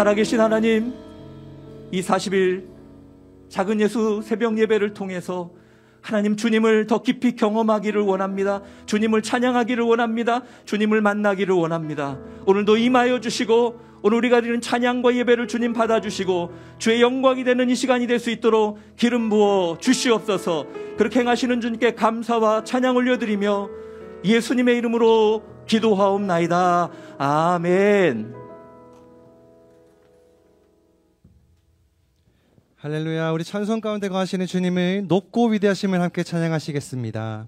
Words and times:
살아계신 0.00 0.40
하나님, 0.40 0.94
이 1.92 2.00
40일 2.00 2.64
작은 3.50 3.82
예수 3.82 4.22
새벽 4.24 4.56
예배를 4.56 4.94
통해서 4.94 5.50
하나님 6.00 6.36
주님을 6.36 6.86
더 6.86 7.02
깊이 7.02 7.36
경험하기를 7.36 8.00
원합니다. 8.00 8.62
주님을 8.86 9.20
찬양하기를 9.20 9.84
원합니다. 9.84 10.40
주님을 10.64 11.02
만나기를 11.02 11.54
원합니다. 11.54 12.16
오늘도 12.46 12.78
임하여 12.78 13.20
주시고 13.20 13.78
오늘 14.00 14.16
우리가 14.16 14.40
드리는 14.40 14.62
찬양과 14.62 15.16
예배를 15.16 15.48
주님 15.48 15.74
받아주시고 15.74 16.50
주의 16.78 17.02
영광이 17.02 17.44
되는 17.44 17.68
이 17.68 17.74
시간이 17.74 18.06
될 18.06 18.18
수 18.18 18.30
있도록 18.30 18.78
기름 18.96 19.28
부어 19.28 19.76
주시옵소서 19.80 20.66
그렇게 20.96 21.20
행하시는 21.20 21.60
주님께 21.60 21.94
감사와 21.94 22.64
찬양 22.64 22.96
올려드리며 22.96 23.68
예수님의 24.24 24.78
이름으로 24.78 25.42
기도하옵나이다. 25.66 26.88
아멘. 27.18 28.40
할렐루야. 32.82 33.32
우리 33.32 33.44
찬송 33.44 33.82
가운데 33.82 34.08
거하시는 34.08 34.46
주님의 34.46 35.02
높고 35.02 35.48
위대하심을 35.48 36.00
함께 36.00 36.22
찬양하시겠습니다. 36.22 37.46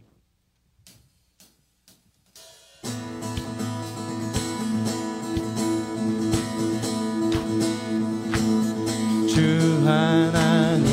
주 9.27 9.83
하나님 9.87 10.85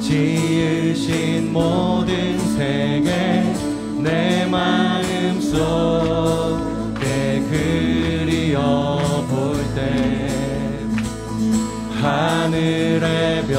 지으신 0.00 1.52
모든 1.52 2.38
세계 2.56 3.42
내 4.02 4.46
마음 4.46 5.38
속 5.42 6.77
하늘의 12.02 13.46
별 13.46 13.58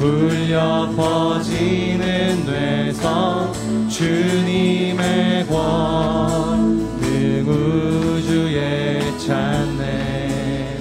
울려 0.00 0.90
퍼지는 0.96 2.44
뇌성 2.46 3.52
주님의 3.88 5.46
권 5.46 6.76
능 7.00 7.44
우주에 7.48 9.00
찬네. 9.18 10.78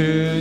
주 0.00 0.39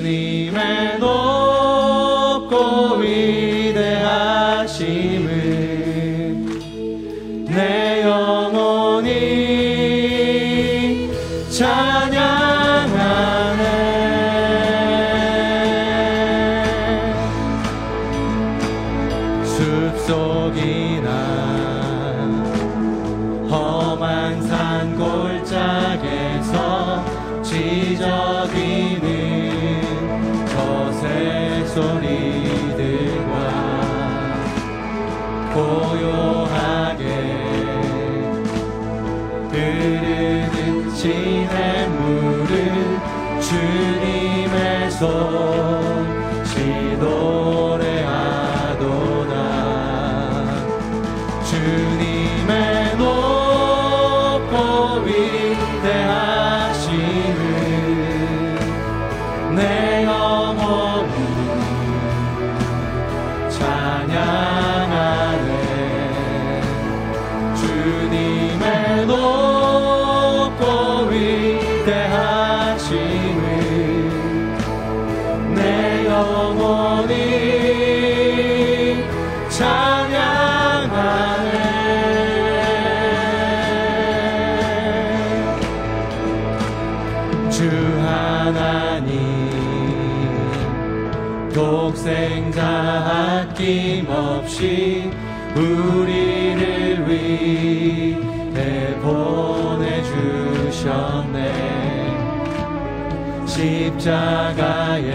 십자가에 104.00 105.12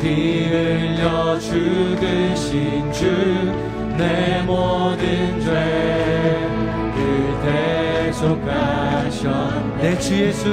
피 0.00 0.46
흘려 0.48 1.38
죽으신 1.38 2.90
주 2.92 3.70
내 3.98 4.42
모든 4.46 5.38
죄를 5.40 6.40
대속하셨네. 8.10 9.82
내주 9.82 10.14
예수. 10.24 10.48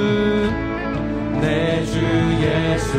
내 1.40 1.82
주 1.86 1.96
예수. 2.42 2.98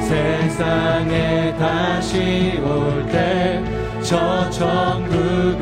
세상에 0.00 1.54
다시 1.58 2.58
올 2.64 3.06
때 3.12 3.62
저 4.02 4.48
천국으 4.50 5.60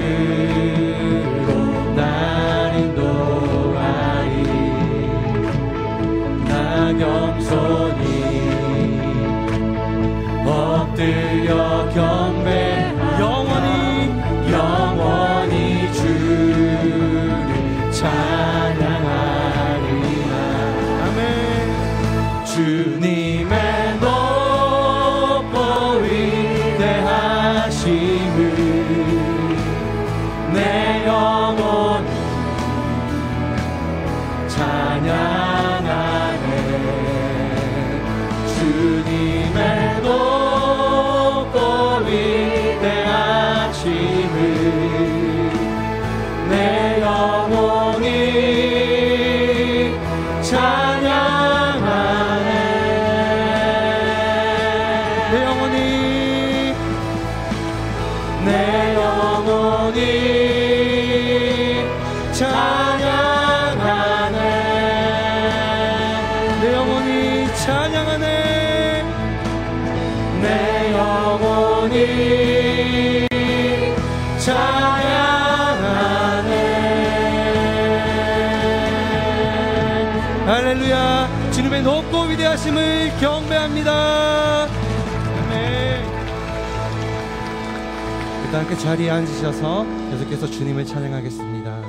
함께 88.74 88.76
자리에 88.76 89.10
앉으셔서 89.10 89.86
계속해서 90.10 90.46
주님을 90.48 90.84
찬양하겠습니다. 90.84 91.82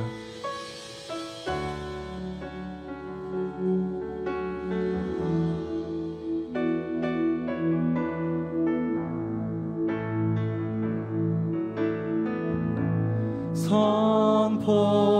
선포 13.53 15.14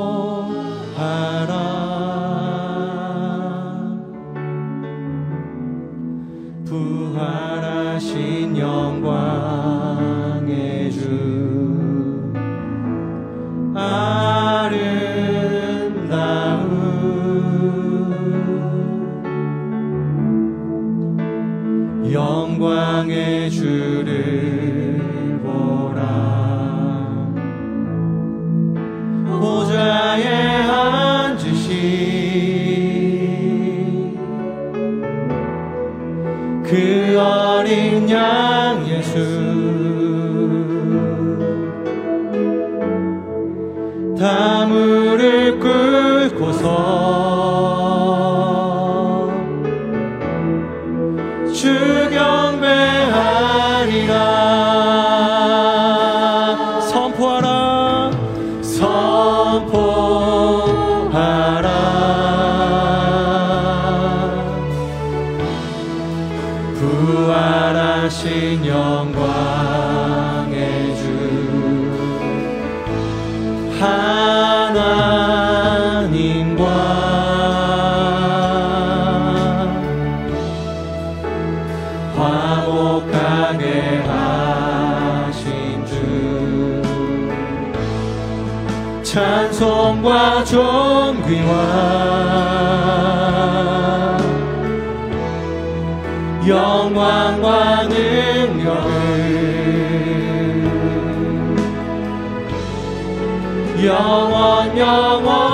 영원 103.86 104.76
영원 104.76 105.44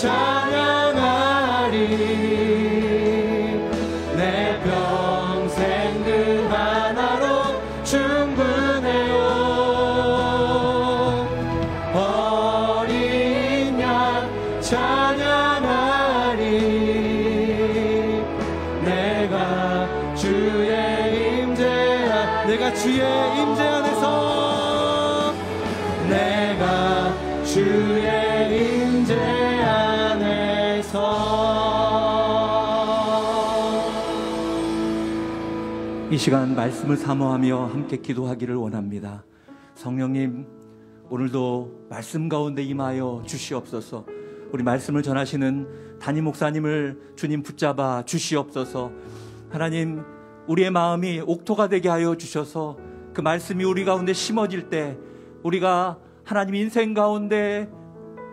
찬양하리 0.00 1.78
시간 36.18 36.56
말씀을 36.56 36.96
사모하며 36.96 37.66
함께 37.66 37.96
기도하기를 37.98 38.56
원합니다. 38.56 39.24
성령님, 39.76 40.46
오늘도 41.08 41.86
말씀 41.88 42.28
가운데 42.28 42.60
임하여 42.60 43.22
주시옵소서. 43.24 44.04
우리 44.50 44.64
말씀을 44.64 45.04
전하시는 45.04 45.98
담임 46.00 46.24
목사님을 46.24 47.12
주님 47.14 47.44
붙잡아 47.44 48.02
주시옵소서. 48.04 48.90
하나님, 49.48 50.02
우리의 50.48 50.72
마음이 50.72 51.22
옥토가 51.24 51.68
되게 51.68 51.88
하여 51.88 52.16
주셔서 52.16 52.76
그 53.14 53.20
말씀이 53.20 53.62
우리 53.62 53.84
가운데 53.84 54.12
심어질 54.12 54.70
때 54.70 54.98
우리가 55.44 55.98
하나님 56.24 56.56
인생 56.56 56.94
가운데 56.94 57.70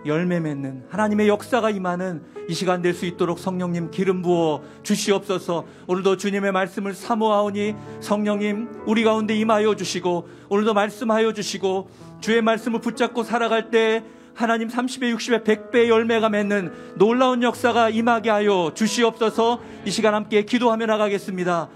열매 0.06 0.40
맺는 0.40 0.86
하나님의 0.90 1.28
역사가 1.28 1.70
임하는 1.70 2.22
이 2.48 2.54
시간 2.54 2.82
될 2.82 2.94
수 2.94 3.06
있도록 3.06 3.40
성령님 3.40 3.92
기름 3.92 4.22
부어 4.22 4.62
주시옵소서 4.84 5.66
오늘도 5.88 6.18
주님의 6.18 6.52
말씀을 6.52 6.94
사모하오니 6.94 7.76
성령님 8.00 8.84
우리 8.86 9.04
가운데 9.04 9.36
임하여 9.36 9.76
주시고 9.76 10.30
오늘도 10.50 10.74
말씀하여 10.74 11.34
주시고 11.34 11.90
주의 12.22 12.42
말씀을 12.42 12.80
붙잡고 12.82 13.24
살아갈 13.24 13.70
때 13.70 14.04
하나님 14.34 14.68
30에 14.68 15.16
60에 15.16 15.44
100배의 15.44 15.88
열매가 15.88 16.30
맺는 16.30 16.72
놀라운 16.96 17.42
역사가 17.42 17.90
임하게 17.90 18.30
하여 18.30 18.72
주시옵소서 18.74 19.60
이 19.86 19.92
시간 19.92 20.14
함께 20.14 20.44
기도하며 20.44 20.86
나가겠습니다. 20.86 21.70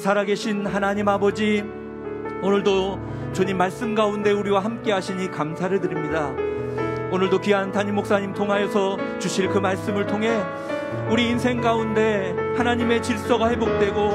살아계신 0.00 0.66
하나님 0.66 1.08
아버지 1.08 1.64
오늘도 2.42 3.32
주님 3.32 3.56
말씀 3.56 3.94
가운데 3.94 4.30
우리와 4.30 4.62
함께 4.62 4.92
하시니 4.92 5.30
감사를 5.30 5.80
드립니다. 5.80 6.32
오늘도 7.14 7.42
귀한 7.42 7.70
담임 7.70 7.94
목사님 7.94 8.34
통하여서 8.34 9.20
주실 9.20 9.48
그 9.48 9.58
말씀을 9.58 10.04
통해 10.04 10.36
우리 11.08 11.28
인생 11.28 11.60
가운데 11.60 12.34
하나님의 12.56 13.04
질서가 13.04 13.50
회복되고 13.50 14.10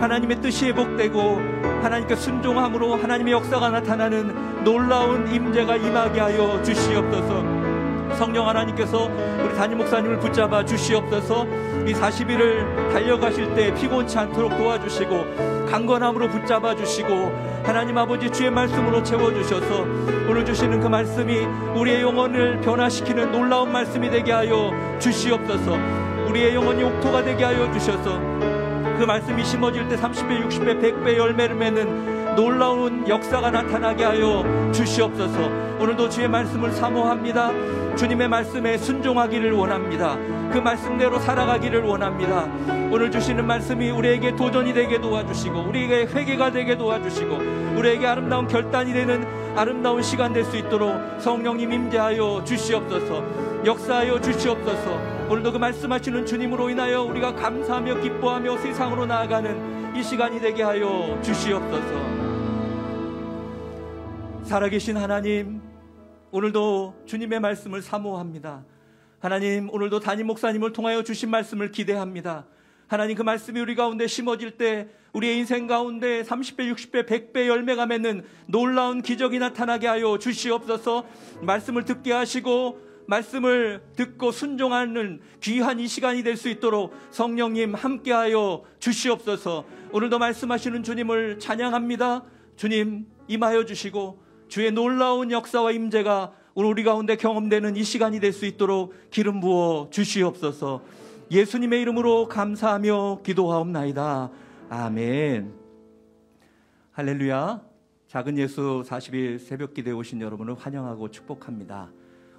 하나님의 0.00 0.40
뜻이 0.40 0.68
회복되고 0.68 1.42
하나님께 1.82 2.16
순종함으로 2.16 2.94
하나님의 2.94 3.34
역사가 3.34 3.68
나타나는 3.68 4.64
놀라운 4.64 5.30
임재가 5.30 5.76
임하게 5.76 6.20
하여 6.20 6.62
주시옵소서. 6.62 7.58
성령 8.16 8.48
하나님께서 8.48 9.10
우리 9.44 9.54
담임 9.54 9.76
목사님을 9.76 10.18
붙잡아 10.18 10.64
주시옵소서 10.64 11.44
이 11.86 11.92
40일을 11.92 12.92
달려가실 12.92 13.54
때 13.54 13.74
피곤치 13.74 14.16
않도록 14.18 14.56
도와주시고 14.56 15.66
강건함으로 15.66 16.28
붙잡아 16.30 16.74
주시고 16.74 17.47
하나님 17.68 17.98
아버지 17.98 18.30
주의 18.30 18.50
말씀으로 18.50 19.02
채워주셔서 19.02 19.82
오늘 20.26 20.42
주시는 20.42 20.80
그 20.80 20.86
말씀이 20.86 21.40
우리의 21.76 22.00
영혼을 22.00 22.58
변화시키는 22.62 23.30
놀라운 23.30 23.70
말씀이 23.70 24.08
되게 24.08 24.32
하여 24.32 24.72
주시옵소서 24.98 25.76
우리의 26.30 26.54
영혼이 26.54 26.82
옥토가 26.82 27.22
되게 27.22 27.44
하여 27.44 27.70
주셔서 27.70 28.18
그 28.98 29.04
말씀이 29.06 29.44
심어질 29.44 29.86
때 29.86 29.96
30배, 29.96 30.48
60배, 30.48 30.80
100배 30.82 31.18
열매를 31.18 31.56
맺는 31.56 32.34
놀라운 32.36 33.06
역사가 33.06 33.50
나타나게 33.50 34.02
하여 34.02 34.70
주시옵소서. 34.72 35.38
오늘도 35.78 36.08
주의 36.08 36.26
말씀을 36.26 36.72
사모합니다. 36.72 37.50
주님의 37.98 38.28
말씀에 38.28 38.78
순종하기를 38.78 39.50
원합니다. 39.52 40.16
그 40.52 40.58
말씀대로 40.58 41.18
살아가기를 41.18 41.82
원합니다. 41.82 42.44
오늘 42.92 43.10
주시는 43.10 43.44
말씀이 43.44 43.90
우리에게 43.90 44.36
도전이 44.36 44.72
되게 44.72 45.00
도와주시고 45.00 45.62
우리에게 45.62 46.06
회개가 46.06 46.52
되게 46.52 46.78
도와주시고 46.78 47.36
우리에게 47.76 48.06
아름다운 48.06 48.46
결단이 48.46 48.92
되는 48.92 49.26
아름다운 49.56 50.00
시간 50.02 50.32
될 50.32 50.44
수 50.44 50.56
있도록 50.56 50.94
성령님 51.20 51.72
임재하여 51.72 52.44
주시옵소서. 52.44 53.24
역사하여 53.66 54.20
주시옵소서. 54.20 55.26
오늘도 55.28 55.52
그 55.52 55.58
말씀하시는 55.58 56.24
주님으로 56.24 56.70
인하여 56.70 57.02
우리가 57.02 57.34
감사하며 57.34 58.00
기뻐하며 58.00 58.58
세상으로 58.58 59.06
나아가는 59.06 59.96
이 59.96 60.02
시간이 60.04 60.40
되게 60.40 60.62
하여 60.62 61.18
주시옵소서. 61.20 62.28
살아계신 64.44 64.96
하나님, 64.96 65.67
오늘도 66.30 67.04
주님의 67.06 67.40
말씀을 67.40 67.80
사모합니다. 67.80 68.64
하나님, 69.18 69.70
오늘도 69.72 70.00
담임 70.00 70.26
목사님을 70.26 70.72
통하여 70.72 71.02
주신 71.02 71.30
말씀을 71.30 71.70
기대합니다. 71.70 72.46
하나님 72.86 73.16
그 73.16 73.22
말씀이 73.22 73.58
우리 73.60 73.74
가운데 73.74 74.06
심어질 74.06 74.52
때 74.52 74.88
우리의 75.12 75.38
인생 75.38 75.66
가운데 75.66 76.22
30배, 76.22 76.72
60배, 76.72 77.06
100배 77.06 77.46
열매가 77.46 77.86
맺는 77.86 78.24
놀라운 78.46 79.02
기적이 79.02 79.38
나타나게 79.38 79.86
하여 79.86 80.18
주시옵소서 80.18 81.04
말씀을 81.42 81.84
듣게 81.84 82.12
하시고 82.12 82.78
말씀을 83.06 83.82
듣고 83.96 84.32
순종하는 84.32 85.20
귀한 85.42 85.80
이 85.80 85.86
시간이 85.88 86.22
될 86.22 86.36
수 86.36 86.48
있도록 86.48 86.94
성령님 87.10 87.74
함께하여 87.74 88.64
주시옵소서 88.78 89.64
오늘도 89.92 90.18
말씀하시는 90.18 90.82
주님을 90.82 91.38
찬양합니다. 91.38 92.24
주님 92.56 93.06
임하여 93.28 93.64
주시고 93.64 94.27
주의 94.48 94.72
놀라운 94.72 95.30
역사와 95.30 95.72
임재가 95.72 96.32
오늘 96.54 96.70
우리 96.70 96.82
가운데 96.82 97.16
경험되는 97.16 97.76
이 97.76 97.84
시간이 97.84 98.18
될 98.20 98.32
수 98.32 98.46
있도록 98.46 98.94
기름 99.10 99.40
부어 99.40 99.88
주시옵소서. 99.90 100.82
예수님의 101.30 101.82
이름으로 101.82 102.28
감사하며 102.28 103.20
기도하옵나이다. 103.22 104.30
아멘. 104.70 105.52
할렐루야. 106.92 107.62
작은 108.08 108.38
예수 108.38 108.82
40일 108.86 109.38
새벽 109.38 109.74
기대에 109.74 109.92
오신 109.92 110.20
여러분을 110.22 110.54
환영하고 110.54 111.10
축복합니다. 111.10 111.90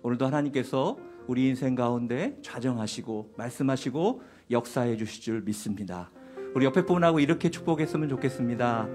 오늘도 0.02 0.26
하나님께서 0.26 0.98
우리 1.28 1.48
인생 1.48 1.76
가운데 1.76 2.36
좌정하시고 2.42 3.34
말씀하시고 3.38 4.24
역사해 4.50 4.98
주실 4.98 5.22
줄 5.22 5.42
믿습니다. 5.42 6.10
우리 6.56 6.66
옆에 6.66 6.84
분하고 6.84 7.20
이렇게 7.20 7.52
축복했으면 7.52 8.10
좋겠습니다. 8.10 8.88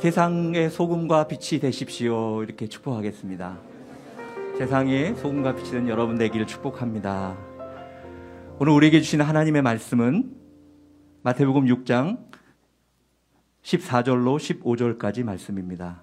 세상의 0.00 0.70
소금과 0.70 1.28
빛이 1.28 1.60
되십시오. 1.60 2.42
이렇게 2.42 2.66
축복하겠습니다. 2.66 3.60
세상의 4.56 5.14
소금과 5.16 5.54
빛이 5.54 5.72
된 5.72 5.88
여러분 5.88 6.16
되기를 6.16 6.46
축복합니다. 6.46 7.36
오늘 8.58 8.72
우리에게 8.72 9.02
주신 9.02 9.20
하나님의 9.20 9.60
말씀은 9.60 10.34
마태복음 11.20 11.66
6장 11.66 12.16
14절로 13.62 14.38
15절까지 14.38 15.22
말씀입니다. 15.22 16.02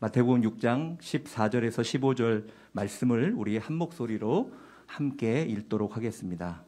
마태복음 0.00 0.42
6장 0.42 0.98
14절에서 0.98 1.80
15절 1.80 2.48
말씀을 2.72 3.32
우리 3.34 3.56
한 3.56 3.76
목소리로 3.76 4.52
함께 4.84 5.40
읽도록 5.40 5.96
하겠습니다. 5.96 6.64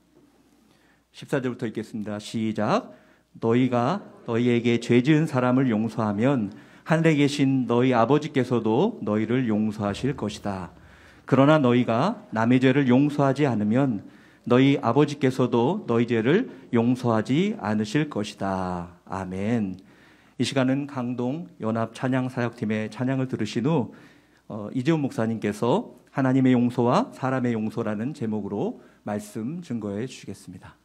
14절부터 1.12 1.64
읽겠습니다. 1.68 2.18
시작. 2.20 3.01
너희가 3.32 4.02
너희에게 4.26 4.80
죄 4.80 5.02
지은 5.02 5.26
사람을 5.26 5.70
용서하면 5.70 6.52
하늘에 6.84 7.14
계신 7.14 7.66
너희 7.66 7.94
아버지께서도 7.94 9.00
너희를 9.02 9.48
용서하실 9.48 10.16
것이다. 10.16 10.72
그러나 11.24 11.58
너희가 11.58 12.26
남의 12.30 12.60
죄를 12.60 12.88
용서하지 12.88 13.46
않으면 13.46 14.04
너희 14.44 14.78
아버지께서도 14.82 15.84
너희 15.86 16.06
죄를 16.06 16.50
용서하지 16.72 17.56
않으실 17.60 18.10
것이다. 18.10 18.96
아멘. 19.04 19.76
이 20.38 20.44
시간은 20.44 20.88
강동 20.88 21.46
연합 21.60 21.94
찬양 21.94 22.28
사역팀의 22.28 22.90
찬양을 22.90 23.28
들으신 23.28 23.66
후 23.66 23.94
어, 24.48 24.68
이재훈 24.74 25.00
목사님께서 25.00 25.94
하나님의 26.10 26.52
용서와 26.52 27.12
사람의 27.12 27.52
용서라는 27.52 28.12
제목으로 28.12 28.82
말씀 29.04 29.62
증거해 29.62 30.06
주시겠습니다. 30.06 30.76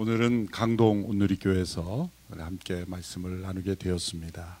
오늘은 0.00 0.46
강동 0.52 1.10
온누리교회에서 1.10 2.08
함께 2.30 2.84
말씀을 2.86 3.40
나누게 3.40 3.74
되었습니다. 3.74 4.58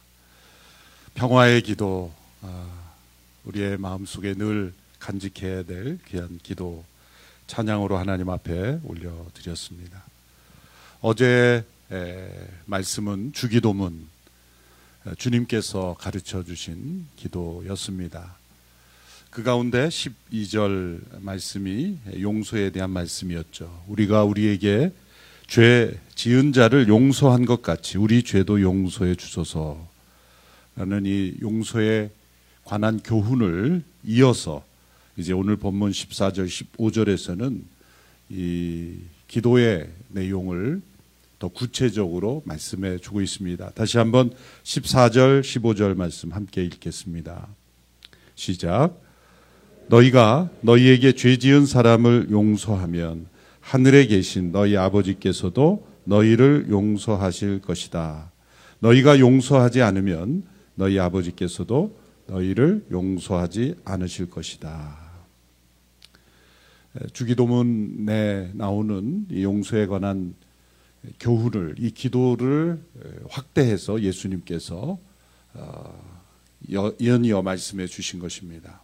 평화의 1.14 1.62
기도, 1.62 2.12
아, 2.42 2.92
우리의 3.44 3.78
마음속에 3.78 4.34
늘 4.34 4.74
간직해야 4.98 5.62
될 5.62 6.00
귀한 6.08 6.40
기도 6.42 6.84
찬양으로 7.46 7.96
하나님 7.96 8.30
앞에 8.30 8.80
올려드렸습니다. 8.82 10.02
어제 11.02 11.64
에, 11.92 12.48
말씀은 12.64 13.32
주기도문 13.32 14.08
에, 15.06 15.14
주님께서 15.14 15.94
가르쳐 16.00 16.42
주신 16.42 17.06
기도였습니다. 17.14 18.34
그 19.30 19.44
가운데 19.44 19.86
12절 19.86 21.20
말씀이 21.20 21.96
용서에 22.20 22.70
대한 22.70 22.90
말씀이었죠. 22.90 23.84
우리가 23.86 24.24
우리에게 24.24 24.90
죄 25.48 25.98
지은 26.14 26.52
자를 26.52 26.88
용서한 26.88 27.46
것 27.46 27.62
같이 27.62 27.96
우리 27.96 28.22
죄도 28.22 28.60
용서해 28.60 29.14
주소서라는 29.14 29.86
이 31.04 31.34
용서에 31.40 32.10
관한 32.64 33.00
교훈을 33.02 33.82
이어서 34.04 34.62
이제 35.16 35.32
오늘 35.32 35.56
본문 35.56 35.90
14절 35.90 36.46
15절에서는 36.46 37.62
이 38.28 38.96
기도의 39.26 39.88
내용을 40.08 40.82
더 41.38 41.48
구체적으로 41.48 42.42
말씀해 42.44 42.98
주고 42.98 43.22
있습니다. 43.22 43.70
다시 43.70 43.96
한번 43.96 44.30
14절 44.64 45.40
15절 45.40 45.96
말씀 45.96 46.30
함께 46.32 46.62
읽겠습니다. 46.64 47.48
시작 48.34 49.00
너희가 49.86 50.50
너희에게 50.60 51.12
죄 51.12 51.38
지은 51.38 51.64
사람을 51.64 52.28
용서하면 52.30 53.37
하늘에 53.68 54.06
계신 54.06 54.50
너희 54.50 54.78
아버지께서도 54.78 55.86
너희를 56.04 56.68
용서하실 56.70 57.60
것이다. 57.60 58.32
너희가 58.78 59.18
용서하지 59.18 59.82
않으면 59.82 60.42
너희 60.74 60.98
아버지께서도 60.98 61.94
너희를 62.28 62.86
용서하지 62.90 63.74
않으실 63.84 64.30
것이다. 64.30 64.96
주기도문에 67.12 68.52
나오는 68.54 69.26
이 69.30 69.42
용서에 69.42 69.84
관한 69.84 70.34
교훈을 71.20 71.74
이 71.76 71.90
기도를 71.90 72.82
확대해서 73.28 74.00
예수님께서 74.00 74.98
어, 75.52 76.22
연이어 76.72 77.42
말씀해 77.42 77.86
주신 77.86 78.18
것입니다. 78.18 78.80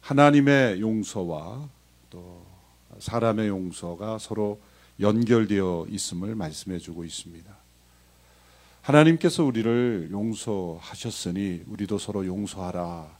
하나님의 0.00 0.80
용서와 0.80 1.68
또 1.68 1.81
사람의 3.02 3.48
용서가 3.48 4.18
서로 4.18 4.60
연결되어 5.00 5.86
있음을 5.90 6.34
말씀해 6.36 6.78
주고 6.78 7.04
있습니다. 7.04 7.52
하나님께서 8.82 9.44
우리를 9.44 10.08
용서하셨으니 10.12 11.64
우리도 11.66 11.98
서로 11.98 12.24
용서하라. 12.26 13.18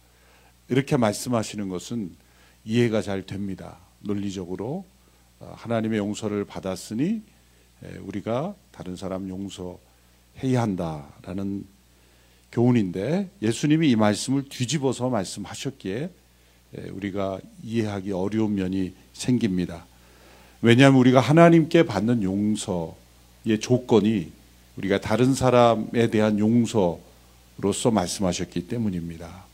이렇게 0.69 0.97
말씀하시는 0.97 1.69
것은 1.69 2.15
이해가 2.65 3.03
잘 3.03 3.27
됩니다. 3.27 3.79
논리적으로 4.01 4.85
어, 5.41 5.53
하나님의 5.57 5.99
용서를 5.99 6.45
받았으니 6.45 7.23
우리가 8.03 8.55
다른 8.71 8.95
사람 8.95 9.29
용서해야 9.29 10.63
한다라는 10.63 11.67
교훈인데 12.53 13.31
예수님이 13.43 13.91
이 13.91 13.97
말씀을 13.97 14.45
뒤집어서 14.49 15.11
말씀하셨기에 15.11 16.11
우리가 16.93 17.39
이해하기 17.63 18.13
어려운 18.13 18.55
면이 18.55 18.93
생깁니다. 19.13 19.85
왜냐하면 20.63 21.01
우리가 21.01 21.21
하나님께 21.21 21.85
받는 21.85 22.23
용서의 22.23 23.59
조건이 23.61 24.33
우리가 24.77 25.01
다른 25.01 25.35
사람에 25.35 26.09
대한 26.11 26.39
용서로서 26.39 27.91
말씀하셨기 27.93 28.69
때문입니다. 28.69 29.45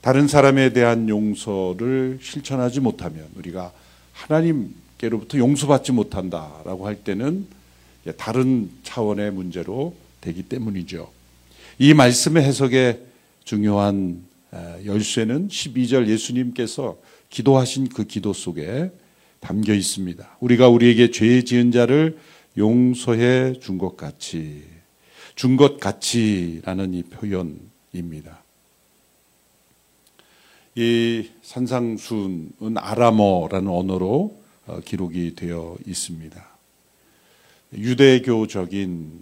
다른 0.00 0.28
사람에 0.28 0.72
대한 0.72 1.08
용서를 1.08 2.20
실천하지 2.22 2.78
못하면 2.80 3.26
우리가 3.34 3.72
하나님께로부터 4.12 5.38
용서받지 5.38 5.90
못한다라고 5.90 6.86
할 6.86 6.96
때는 6.96 7.46
다른 8.16 8.70
차원의 8.84 9.32
문제로 9.32 9.96
되기 10.20 10.44
때문이죠. 10.44 11.10
이 11.78 11.92
말씀의 11.92 12.44
해석에 12.44 13.00
중요한 13.44 14.22
열쇠는 14.84 15.48
12절 15.48 16.08
예수님께서 16.08 16.98
기도하신 17.30 17.88
그 17.88 18.04
기도 18.04 18.32
속에 18.32 18.90
담겨 19.40 19.74
있습니다. 19.74 20.36
우리가 20.40 20.68
우리에게 20.68 21.10
죄 21.10 21.42
지은 21.42 21.70
자를 21.72 22.18
용서해 22.56 23.54
준 23.60 23.78
것 23.78 23.96
같이 23.96 24.64
준 25.34 25.56
것 25.56 25.78
같이라는 25.78 26.94
이 26.94 27.02
표현입니다. 27.02 28.42
이 30.74 31.28
산상순은 31.42 32.76
아람어라는 32.76 33.68
언어로 33.70 34.40
어, 34.66 34.80
기록이 34.84 35.34
되어 35.34 35.76
있습니다. 35.86 36.44
유대교적인 37.74 39.20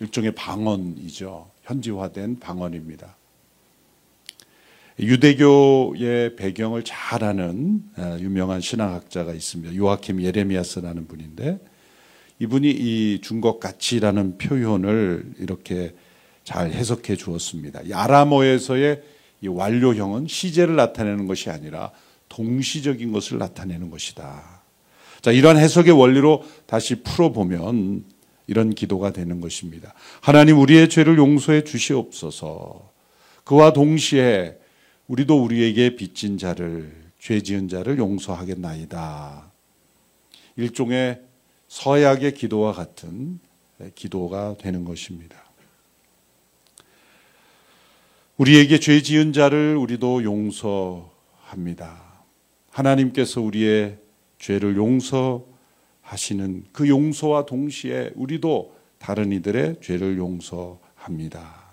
일종의 0.00 0.34
방언이죠. 0.34 1.50
현지화된 1.62 2.38
방언입니다. 2.40 3.15
유대교의 4.98 6.36
배경을 6.36 6.82
잘 6.84 7.22
아는 7.22 7.82
어, 7.98 8.16
유명한 8.18 8.60
신학학자가 8.60 9.34
있습니다. 9.34 9.76
요아킴 9.76 10.22
예레미야스라는 10.22 11.06
분인데 11.06 11.58
이분이 12.38 12.70
이 12.70 13.20
중것 13.22 13.60
가치라는 13.60 14.38
표현을 14.38 15.32
이렇게 15.38 15.94
잘 16.44 16.70
해석해 16.70 17.16
주었습니다. 17.16 17.80
아람어에서의 17.92 19.02
이 19.42 19.48
완료형은 19.48 20.28
시제를 20.28 20.76
나타내는 20.76 21.26
것이 21.26 21.50
아니라 21.50 21.90
동시적인 22.28 23.12
것을 23.12 23.38
나타내는 23.38 23.90
것이다. 23.90 24.62
자, 25.20 25.32
이러한 25.32 25.58
해석의 25.58 25.92
원리로 25.92 26.44
다시 26.66 27.02
풀어보면 27.02 28.04
이런 28.46 28.70
기도가 28.70 29.12
되는 29.12 29.40
것입니다. 29.40 29.92
하나님 30.20 30.58
우리의 30.58 30.88
죄를 30.88 31.18
용서해 31.18 31.64
주시옵소서. 31.64 32.90
그와 33.44 33.72
동시에 33.72 34.56
우리도 35.08 35.42
우리에게 35.42 35.94
빚진 35.96 36.36
자를 36.36 36.92
죄 37.18 37.40
지은 37.40 37.68
자를 37.68 37.98
용서하겠나이다. 37.98 39.52
일종의 40.56 41.20
서약의 41.68 42.34
기도와 42.34 42.72
같은 42.72 43.38
기도가 43.94 44.56
되는 44.58 44.84
것입니다. 44.84 45.36
우리에게 48.36 48.80
죄 48.80 49.00
지은 49.00 49.32
자를 49.32 49.76
우리도 49.76 50.24
용서합니다. 50.24 52.02
하나님께서 52.70 53.40
우리의 53.40 53.98
죄를 54.38 54.76
용서하시는 54.76 56.64
그 56.72 56.88
용서와 56.88 57.46
동시에 57.46 58.12
우리도 58.14 58.76
다른 58.98 59.32
이들의 59.32 59.76
죄를 59.82 60.18
용서합니다. 60.18 61.65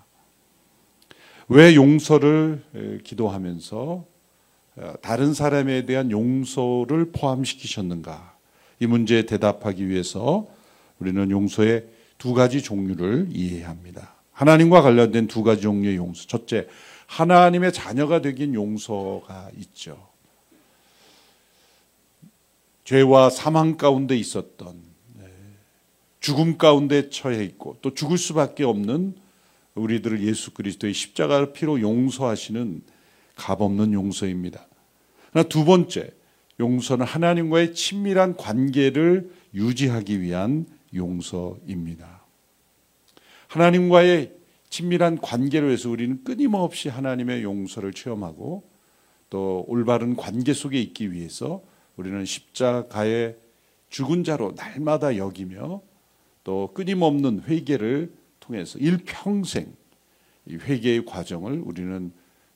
왜 1.48 1.74
용서를 1.74 3.00
기도하면서 3.04 4.04
어, 4.76 4.92
다른 5.02 5.34
사람에 5.34 5.86
대한 5.86 6.10
용서를 6.10 7.12
포함시키셨는가? 7.12 8.34
이 8.80 8.86
문제에 8.86 9.24
대답하기 9.24 9.88
위해서 9.88 10.46
우리는 10.98 11.30
용서의 11.30 11.86
두 12.18 12.34
가지 12.34 12.62
종류를 12.62 13.28
이해해야 13.30 13.68
합니다. 13.68 14.14
하나님과 14.32 14.82
관련된 14.82 15.28
두 15.28 15.44
가지 15.44 15.62
종류의 15.62 15.96
용서. 15.96 16.26
첫째, 16.26 16.66
하나님의 17.06 17.72
자녀가 17.72 18.20
되긴 18.20 18.54
용서가 18.54 19.50
있죠. 19.58 20.08
죄와 22.84 23.30
사망 23.30 23.76
가운데 23.76 24.16
있었던 24.16 24.76
네, 25.14 25.24
죽음 26.20 26.58
가운데 26.58 27.08
처해 27.10 27.44
있고 27.44 27.78
또 27.80 27.94
죽을 27.94 28.18
수밖에 28.18 28.64
없는 28.64 29.14
우리들을 29.74 30.22
예수 30.22 30.52
그리스도의 30.52 30.94
십자가를 30.94 31.52
피로 31.52 31.80
용서하시는 31.80 32.82
값없는 33.36 33.92
용서입니다. 33.92 34.66
그러나 35.30 35.48
두 35.48 35.64
번째, 35.64 36.10
용서는 36.60 37.04
하나님과의 37.04 37.74
친밀한 37.74 38.36
관계를 38.36 39.30
유지하기 39.54 40.20
위한 40.20 40.66
용서입니다. 40.94 42.22
하나님과의 43.48 44.32
친밀한 44.70 45.18
관계로 45.20 45.70
해서 45.70 45.90
우리는 45.90 46.22
끊임없이 46.24 46.88
하나님의 46.88 47.42
용서를 47.42 47.92
체험하고 47.92 48.64
또 49.30 49.64
올바른 49.68 50.16
관계 50.16 50.52
속에 50.52 50.80
있기 50.80 51.12
위해서 51.12 51.62
우리는 51.96 52.24
십자가의 52.24 53.36
죽은 53.88 54.24
자로 54.24 54.54
날마다 54.56 55.16
여기며 55.16 55.82
또 56.42 56.70
끊임없는 56.74 57.44
회개를 57.46 58.12
통해서 58.46 58.78
일평생 58.78 59.74
이 60.46 60.56
회개의 60.56 61.04
과정을 61.06 61.60
우리는 61.64 62.12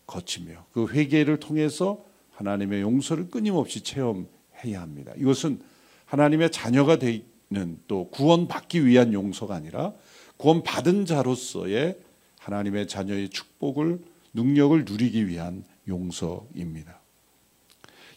거치며 0.06 0.66
그 0.72 0.86
회개를 0.88 1.40
통해서 1.40 2.04
하나님의 2.32 2.82
용서를 2.82 3.30
끊임없이 3.30 3.82
체험해야 3.82 4.80
합니다. 4.80 5.12
이것은 5.16 5.60
하나님의 6.04 6.50
자녀가 6.50 6.98
되는 6.98 7.78
또 7.86 8.08
구원받기 8.10 8.86
위한 8.86 9.12
용서가 9.12 9.54
아니라 9.54 9.92
구원받은 10.36 11.06
자로서의 11.06 11.98
하나님의 12.38 12.86
자녀의 12.88 13.30
축복을 13.30 14.00
능력을 14.34 14.84
누리기 14.84 15.26
위한 15.26 15.64
용서입니다. 15.88 17.00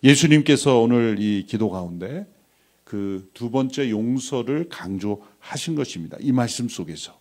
예수님께서 0.03 0.79
오늘 0.79 1.17
이 1.19 1.45
기도 1.45 1.69
가운데 1.69 2.27
그 2.83 3.31
두 3.33 3.49
번째 3.49 3.89
용서를 3.89 4.67
강조하신 4.67 5.75
것입니다. 5.75 6.17
이 6.19 6.33
말씀 6.33 6.67
속에서 6.67 7.20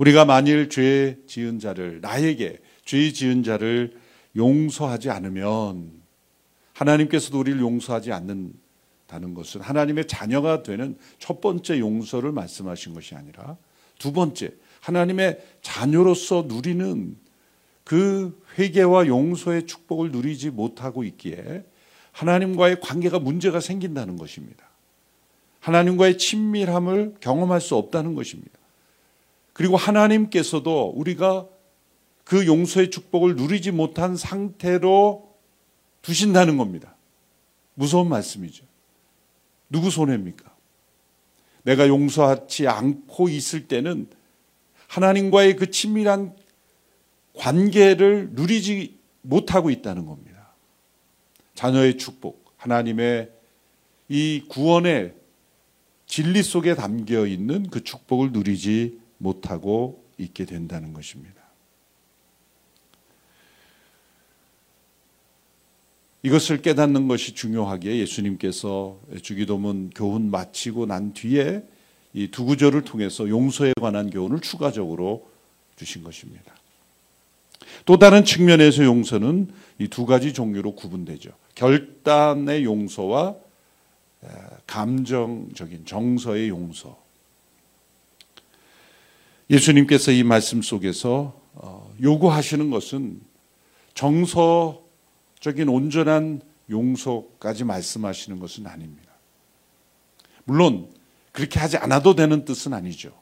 우리가 0.00 0.24
만일 0.24 0.70
죄 0.70 1.18
지은 1.26 1.58
자를 1.58 2.00
나에게 2.00 2.58
죄 2.86 3.12
지은 3.12 3.42
자를 3.42 3.98
용서하지 4.34 5.10
않으면 5.10 5.92
하나님께서도 6.72 7.38
우리를 7.38 7.60
용서하지 7.60 8.10
않는다는 8.10 9.34
것은 9.34 9.60
하나님의 9.60 10.06
자녀가 10.06 10.62
되는 10.62 10.96
첫 11.18 11.42
번째 11.42 11.78
용서를 11.78 12.32
말씀하신 12.32 12.94
것이 12.94 13.14
아니라 13.14 13.58
두 13.98 14.14
번째 14.14 14.54
하나님의 14.80 15.38
자녀로서 15.60 16.46
누리는 16.48 17.18
그 17.84 18.42
회개와 18.58 19.06
용서의 19.06 19.66
축복을 19.66 20.12
누리지 20.12 20.48
못하고 20.48 21.04
있기에 21.04 21.62
하나님과의 22.12 22.80
관계가 22.80 23.18
문제가 23.18 23.60
생긴다는 23.60 24.16
것입니다. 24.16 24.64
하나님과의 25.58 26.16
친밀함을 26.16 27.16
경험할 27.20 27.60
수 27.60 27.76
없다는 27.76 28.14
것입니다. 28.14 28.59
그리고 29.60 29.76
하나님께서도 29.76 30.94
우리가 30.96 31.46
그 32.24 32.46
용서의 32.46 32.90
축복을 32.90 33.36
누리지 33.36 33.72
못한 33.72 34.16
상태로 34.16 35.34
두신다는 36.00 36.56
겁니다. 36.56 36.96
무서운 37.74 38.08
말씀이죠. 38.08 38.64
누구 39.68 39.90
손해입니까? 39.90 40.50
내가 41.64 41.88
용서하지 41.88 42.68
않고 42.68 43.28
있을 43.28 43.68
때는 43.68 44.08
하나님과의 44.86 45.56
그 45.56 45.70
친밀한 45.70 46.34
관계를 47.34 48.30
누리지 48.32 48.98
못하고 49.20 49.68
있다는 49.68 50.06
겁니다. 50.06 50.54
자녀의 51.54 51.98
축복, 51.98 52.54
하나님의 52.56 53.30
이 54.08 54.42
구원의 54.48 55.12
진리 56.06 56.42
속에 56.42 56.74
담겨 56.74 57.26
있는 57.26 57.68
그 57.68 57.84
축복을 57.84 58.32
누리지 58.32 59.09
못하고 59.20 60.02
있게 60.18 60.44
된다는 60.46 60.92
것입니다. 60.92 61.40
이것을 66.22 66.60
깨닫는 66.60 67.08
것이 67.08 67.34
중요하기에 67.34 67.98
예수님께서 67.98 68.98
주기도문 69.22 69.90
교훈 69.94 70.30
마치고 70.30 70.86
난 70.86 71.12
뒤에 71.14 71.62
이 72.12 72.28
두 72.28 72.44
구절을 72.44 72.82
통해서 72.82 73.28
용서에 73.28 73.72
관한 73.80 74.10
교훈을 74.10 74.40
추가적으로 74.40 75.28
주신 75.76 76.02
것입니다. 76.02 76.52
또 77.86 77.98
다른 77.98 78.24
측면에서 78.24 78.84
용서는 78.84 79.48
이 79.78 79.88
두 79.88 80.06
가지 80.06 80.34
종류로 80.34 80.74
구분되죠. 80.74 81.30
결단의 81.54 82.64
용서와 82.64 83.36
감정적인 84.66 85.86
정서의 85.86 86.48
용서. 86.48 86.98
예수님께서 89.50 90.12
이 90.12 90.22
말씀 90.22 90.62
속에서 90.62 91.34
어, 91.54 91.92
요구하시는 92.00 92.70
것은 92.70 93.20
정서적인 93.94 95.68
온전한 95.68 96.40
용서까지 96.70 97.64
말씀하시는 97.64 98.38
것은 98.38 98.68
아닙니다. 98.68 99.10
물론 100.44 100.88
그렇게 101.32 101.58
하지 101.58 101.76
않아도 101.76 102.14
되는 102.14 102.44
뜻은 102.44 102.72
아니죠. 102.72 103.12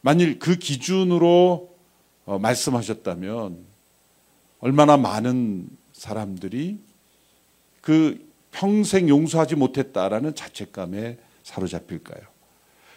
만일 0.00 0.40
그 0.40 0.56
기준으로 0.56 1.76
어, 2.24 2.38
말씀하셨다면 2.40 3.64
얼마나 4.58 4.96
많은 4.96 5.68
사람들이 5.92 6.80
그 7.80 8.28
평생 8.50 9.08
용서하지 9.08 9.54
못했다라는 9.54 10.34
자책감에 10.34 11.18
사로잡힐까요? 11.44 12.22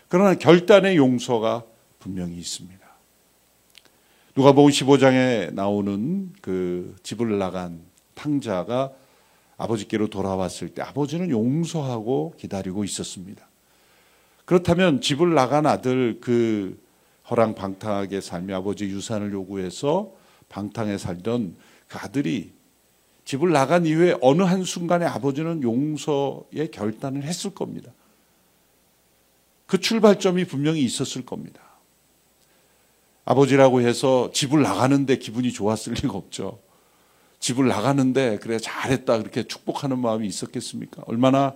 그러나 0.07 0.33
결단의 0.33 0.97
용서가 0.97 1.63
분명히 2.03 2.35
있습니다. 2.37 2.85
누가복음 4.35 4.69
15장에 4.71 5.53
나오는 5.53 6.33
그 6.41 6.95
집을 7.01 7.37
나간 7.39 7.79
탕자가 8.13 8.91
아버지께로 9.55 10.09
돌아왔을 10.09 10.69
때 10.69 10.81
아버지는 10.81 11.29
용서하고 11.29 12.33
기다리고 12.37 12.83
있었습니다. 12.83 13.47
그렇다면 14.43 14.99
집을 14.99 15.33
나간 15.33 15.65
아들 15.65 16.19
그 16.19 16.77
허랑 17.29 17.55
방탕하게 17.55 18.19
살며 18.19 18.57
아버지 18.57 18.85
유산을 18.85 19.31
요구해서 19.31 20.11
방탕에 20.49 20.97
살던 20.97 21.55
그 21.87 21.97
아들이 21.99 22.51
집을 23.23 23.51
나간 23.51 23.85
이후에 23.85 24.17
어느 24.19 24.41
한 24.41 24.65
순간에 24.65 25.05
아버지는 25.05 25.63
용서의 25.63 26.69
결단을 26.71 27.23
했을 27.23 27.51
겁니다. 27.51 27.93
그 29.67 29.79
출발점이 29.79 30.43
분명히 30.45 30.83
있었을 30.83 31.25
겁니다. 31.25 31.62
아버지라고 33.25 33.81
해서 33.81 34.31
집을 34.33 34.61
나가는데 34.61 35.17
기분이 35.17 35.51
좋았을 35.51 35.93
리가 35.93 36.13
없죠. 36.13 36.59
집을 37.39 37.67
나가는데 37.67 38.39
그래 38.39 38.57
잘했다 38.57 39.17
그렇게 39.19 39.43
축복하는 39.43 39.99
마음이 39.99 40.27
있었겠습니까? 40.27 41.03
얼마나 41.07 41.55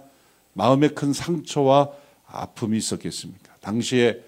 마음에 0.53 0.89
큰 0.89 1.13
상처와 1.13 1.89
아픔이 2.25 2.77
있었겠습니까? 2.77 3.55
당시에 3.61 4.21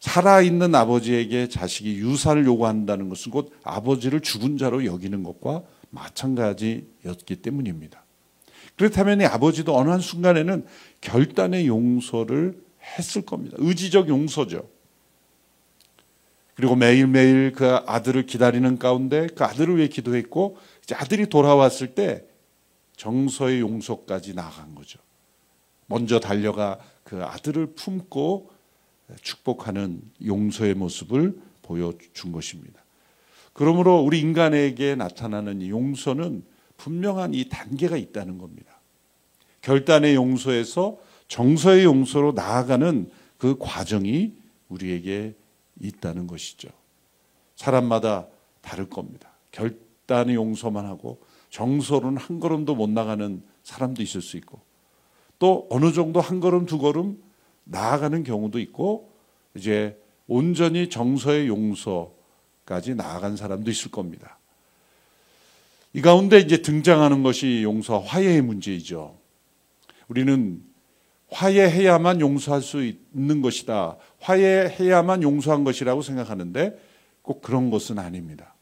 살아있는 0.00 0.74
아버지에게 0.74 1.48
자식이 1.48 1.96
유산을 1.96 2.44
요구한다는 2.44 3.08
것은 3.08 3.32
곧 3.32 3.52
아버지를 3.64 4.20
죽은 4.20 4.58
자로 4.58 4.84
여기는 4.84 5.22
것과 5.22 5.62
마찬가지였기 5.90 7.36
때문입니다. 7.42 8.04
그렇다면 8.76 9.22
이 9.22 9.24
아버지도 9.24 9.76
어느 9.76 9.88
한 9.88 10.00
순간에는 10.00 10.66
결단의 11.00 11.66
용서를 11.66 12.62
했을 12.98 13.22
겁니다. 13.22 13.56
의지적 13.58 14.08
용서죠. 14.08 14.68
그리고 16.56 16.74
매일매일 16.74 17.52
그 17.52 17.76
아들을 17.86 18.24
기다리는 18.24 18.78
가운데 18.78 19.26
그 19.36 19.44
아들을 19.44 19.76
위해 19.76 19.88
기도했고 19.88 20.56
이제 20.82 20.94
아들이 20.94 21.26
돌아왔을 21.26 21.94
때 21.94 22.24
정서의 22.96 23.60
용서까지 23.60 24.34
나간 24.34 24.74
거죠. 24.74 24.98
먼저 25.86 26.18
달려가 26.18 26.78
그 27.04 27.22
아들을 27.22 27.74
품고 27.74 28.50
축복하는 29.20 30.00
용서의 30.24 30.74
모습을 30.74 31.38
보여준 31.60 32.32
것입니다. 32.32 32.82
그러므로 33.52 34.00
우리 34.00 34.18
인간에게 34.20 34.94
나타나는 34.94 35.60
이 35.60 35.68
용서는 35.68 36.42
분명한 36.78 37.34
이 37.34 37.48
단계가 37.50 37.98
있다는 37.98 38.38
겁니다. 38.38 38.80
결단의 39.60 40.14
용서에서 40.14 40.98
정서의 41.28 41.84
용서로 41.84 42.32
나아가는 42.32 43.10
그 43.36 43.56
과정이 43.58 44.32
우리에게 44.68 45.34
있다는 45.80 46.26
것이죠. 46.26 46.68
사람마다 47.56 48.26
다를 48.60 48.88
겁니다. 48.88 49.30
결단의 49.50 50.34
용서만 50.34 50.86
하고 50.86 51.20
정서로는 51.50 52.18
한 52.18 52.40
걸음도 52.40 52.74
못 52.74 52.90
나가는 52.90 53.42
사람도 53.62 54.02
있을 54.02 54.20
수 54.20 54.36
있고 54.36 54.60
또 55.38 55.66
어느 55.70 55.92
정도 55.92 56.20
한 56.20 56.40
걸음 56.40 56.66
두 56.66 56.78
걸음 56.78 57.22
나아가는 57.64 58.22
경우도 58.22 58.58
있고 58.60 59.12
이제 59.54 60.00
온전히 60.26 60.88
정서의 60.88 61.48
용서까지 61.48 62.94
나아간 62.94 63.36
사람도 63.36 63.70
있을 63.70 63.90
겁니다. 63.90 64.38
이 65.92 66.02
가운데 66.02 66.38
이제 66.38 66.60
등장하는 66.60 67.22
것이 67.22 67.62
용서 67.62 67.98
화해의 67.98 68.42
문제이죠. 68.42 69.16
우리는 70.08 70.62
화해해야만 71.30 72.20
용서할 72.20 72.62
수 72.62 72.84
있는 72.84 73.42
것이다. 73.42 73.96
화해해야만 74.20 75.22
용서한 75.22 75.64
것이라고 75.64 76.02
생각하는데 76.02 76.78
꼭 77.22 77.42
그런 77.42 77.70
것은 77.70 77.98
아닙니다. 77.98 78.54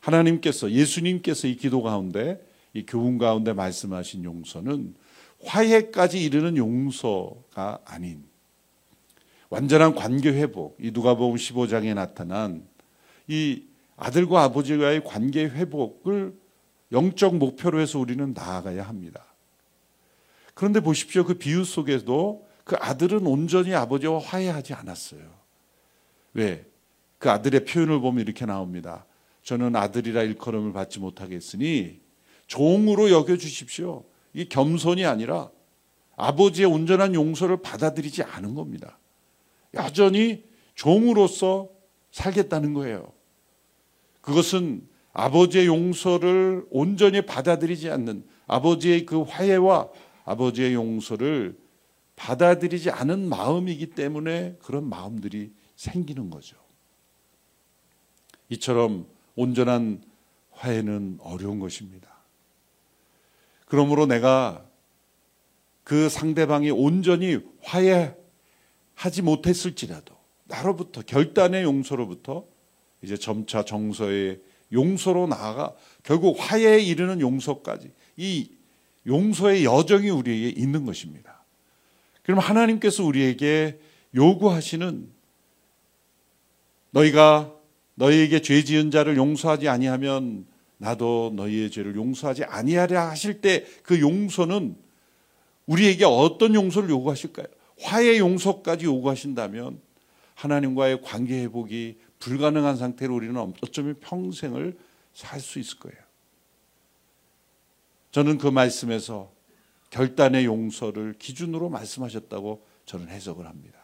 하나님께서 0.00 0.70
예수님께서 0.70 1.48
이 1.48 1.56
기도 1.56 1.82
가운데 1.82 2.44
이 2.74 2.84
교훈 2.86 3.18
가운데 3.18 3.52
말씀하신 3.52 4.24
용서는 4.24 4.94
화해까지 5.44 6.22
이르는 6.22 6.56
용서가 6.56 7.80
아닌 7.84 8.24
완전한 9.50 9.94
관계 9.94 10.30
회복, 10.30 10.78
이 10.80 10.92
누가복음 10.92 11.36
15장에 11.36 11.94
나타난 11.94 12.66
이 13.28 13.64
아들과 13.96 14.44
아버지와의 14.44 15.04
관계 15.04 15.44
회복을 15.44 16.34
영적 16.90 17.36
목표로 17.36 17.80
해서 17.80 17.98
우리는 17.98 18.32
나아가야 18.32 18.82
합니다. 18.82 19.24
그런데 20.54 20.80
보십시오. 20.80 21.24
그 21.24 21.34
비유 21.34 21.64
속에도 21.64 22.46
그 22.64 22.76
아들은 22.76 23.26
온전히 23.26 23.74
아버지와 23.74 24.20
화해하지 24.20 24.74
않았어요. 24.74 25.22
왜? 26.34 26.66
그 27.18 27.30
아들의 27.30 27.64
표현을 27.64 28.00
보면 28.00 28.22
이렇게 28.22 28.46
나옵니다. 28.46 29.06
저는 29.42 29.74
아들이라 29.76 30.22
일컬음을 30.22 30.72
받지 30.72 30.98
못하겠으니 31.00 32.00
종으로 32.46 33.10
여겨 33.10 33.36
주십시오. 33.36 34.04
이 34.34 34.48
겸손이 34.48 35.04
아니라 35.04 35.50
아버지의 36.16 36.66
온전한 36.66 37.14
용서를 37.14 37.62
받아들이지 37.62 38.22
않은 38.22 38.54
겁니다. 38.54 38.98
여전히 39.74 40.44
종으로서 40.74 41.68
살겠다는 42.10 42.74
거예요. 42.74 43.12
그것은 44.20 44.86
아버지의 45.12 45.66
용서를 45.66 46.66
온전히 46.70 47.22
받아들이지 47.22 47.90
않는 47.90 48.24
아버지의 48.46 49.06
그 49.06 49.22
화해와 49.22 49.88
아버지의 50.24 50.74
용서를 50.74 51.58
받아들이지 52.16 52.90
않은 52.90 53.28
마음이기 53.28 53.90
때문에 53.90 54.56
그런 54.62 54.88
마음들이 54.88 55.52
생기는 55.76 56.30
거죠. 56.30 56.56
이처럼 58.48 59.06
온전한 59.34 60.02
화해는 60.50 61.18
어려운 61.20 61.58
것입니다. 61.58 62.10
그러므로 63.66 64.06
내가 64.06 64.66
그 65.84 66.08
상대방이 66.08 66.70
온전히 66.70 67.40
화해하지 67.62 69.22
못했을지라도 69.22 70.14
나로부터 70.44 71.02
결단의 71.02 71.64
용서로부터 71.64 72.46
이제 73.02 73.16
점차 73.16 73.64
정서의 73.64 74.40
용서로 74.72 75.26
나아가 75.26 75.74
결국 76.02 76.36
화해에 76.38 76.80
이르는 76.80 77.20
용서까지 77.20 77.90
이 78.16 78.50
용서의 79.06 79.64
여정이 79.64 80.10
우리에게 80.10 80.60
있는 80.60 80.84
것입니다. 80.84 81.42
그럼 82.22 82.38
하나님께서 82.38 83.04
우리에게 83.04 83.78
요구하시는 84.14 85.08
너희가 86.90 87.52
너희에게 87.94 88.42
죄 88.42 88.62
지은 88.62 88.90
자를 88.90 89.16
용서하지 89.16 89.68
아니하면 89.68 90.46
나도 90.78 91.32
너희의 91.36 91.70
죄를 91.70 91.96
용서하지 91.96 92.44
아니하랴 92.44 93.10
하실 93.10 93.40
때 93.40 93.64
그 93.82 94.00
용서는 94.00 94.76
우리에게 95.66 96.04
어떤 96.04 96.54
용서를 96.54 96.90
요구하실까요? 96.90 97.46
화해 97.80 98.18
용서까지 98.18 98.84
요구하신다면 98.84 99.80
하나님과의 100.34 101.02
관계 101.02 101.42
회복이 101.42 101.98
불가능한 102.18 102.76
상태로 102.76 103.14
우리는 103.14 103.36
어쩌면 103.36 103.96
평생을 104.00 104.76
살 105.14 105.40
수 105.40 105.58
있을 105.58 105.78
거예요. 105.78 106.01
저는 108.12 108.38
그 108.38 108.46
말씀에서 108.46 109.32
결단의 109.90 110.44
용서를 110.44 111.14
기준으로 111.18 111.68
말씀하셨다고 111.68 112.64
저는 112.86 113.08
해석을 113.08 113.46
합니다. 113.46 113.78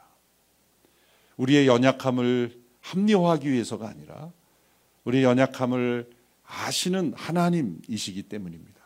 우리의 1.36 1.66
연약함을 1.66 2.60
합리화하기 2.80 3.50
위해서가 3.50 3.88
아니라 3.88 4.32
우리의 5.04 5.24
연약함을 5.24 6.10
아시는 6.44 7.14
하나님이시기 7.16 8.24
때문입니다. 8.24 8.78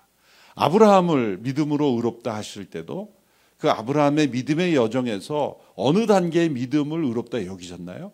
아브라함을 0.54 1.38
믿음으로 1.38 1.86
의롭다 1.96 2.34
하실 2.34 2.66
때도 2.66 3.14
그 3.58 3.70
아브라함의 3.70 4.28
믿음의 4.28 4.74
여정에서 4.74 5.58
어느 5.76 6.06
단계의 6.06 6.50
믿음을 6.50 7.04
의롭다 7.04 7.46
여기셨나요? 7.46 8.12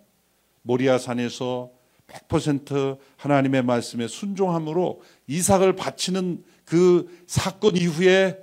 모리아 0.63 0.99
산에서 0.99 1.71
100% 2.07 2.99
하나님의 3.17 3.63
말씀에 3.63 4.09
순종함으로 4.09 5.03
이삭을 5.27 5.77
바치는 5.77 6.45
그 6.69 7.09
사건 7.27 7.77
이후에 7.77 8.39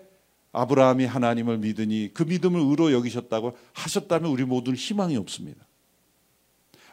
아브라함이 0.52 1.06
하나님을 1.06 1.60
믿으니 1.60 2.12
그 2.12 2.24
믿음을 2.24 2.60
의로 2.60 2.92
여기셨다고 2.92 3.56
하셨다면 3.74 4.32
우리 4.32 4.46
모두는 4.46 4.76
희망이 4.76 5.16
없습니다. 5.18 5.64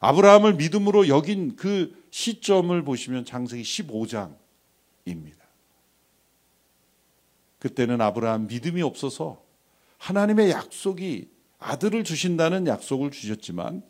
아브라함을 0.01 0.55
믿음으로 0.55 1.09
여긴 1.09 1.57
그 1.57 1.97
시점을 2.11 2.83
보시면 2.85 3.25
장세기 3.25 3.63
15장입니다. 3.63 4.37
그때는 7.61 8.03
아브라함 8.03 8.49
믿음이 8.49 8.83
없어서 8.83 9.43
하나님의 9.97 10.51
약속이 10.51 11.31
아들을 11.61 12.05
주신다는 12.05 12.67
약속을 12.67 13.11
주셨지만 13.11 13.83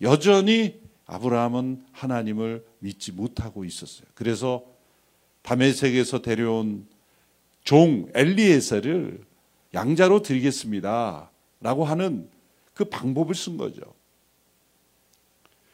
여전히 0.00 0.80
아브라함은 1.06 1.84
하나님을 1.92 2.66
믿지 2.80 3.12
못하고 3.12 3.64
있었어요. 3.64 4.08
그래서 4.14 4.77
다메섹에서 5.48 6.20
데려온 6.20 6.86
종 7.64 8.10
엘리에셀을 8.14 9.24
양자로 9.72 10.20
드리겠습니다. 10.22 11.30
라고 11.60 11.84
하는 11.84 12.28
그 12.74 12.84
방법을 12.84 13.34
쓴 13.34 13.56
거죠. 13.56 13.80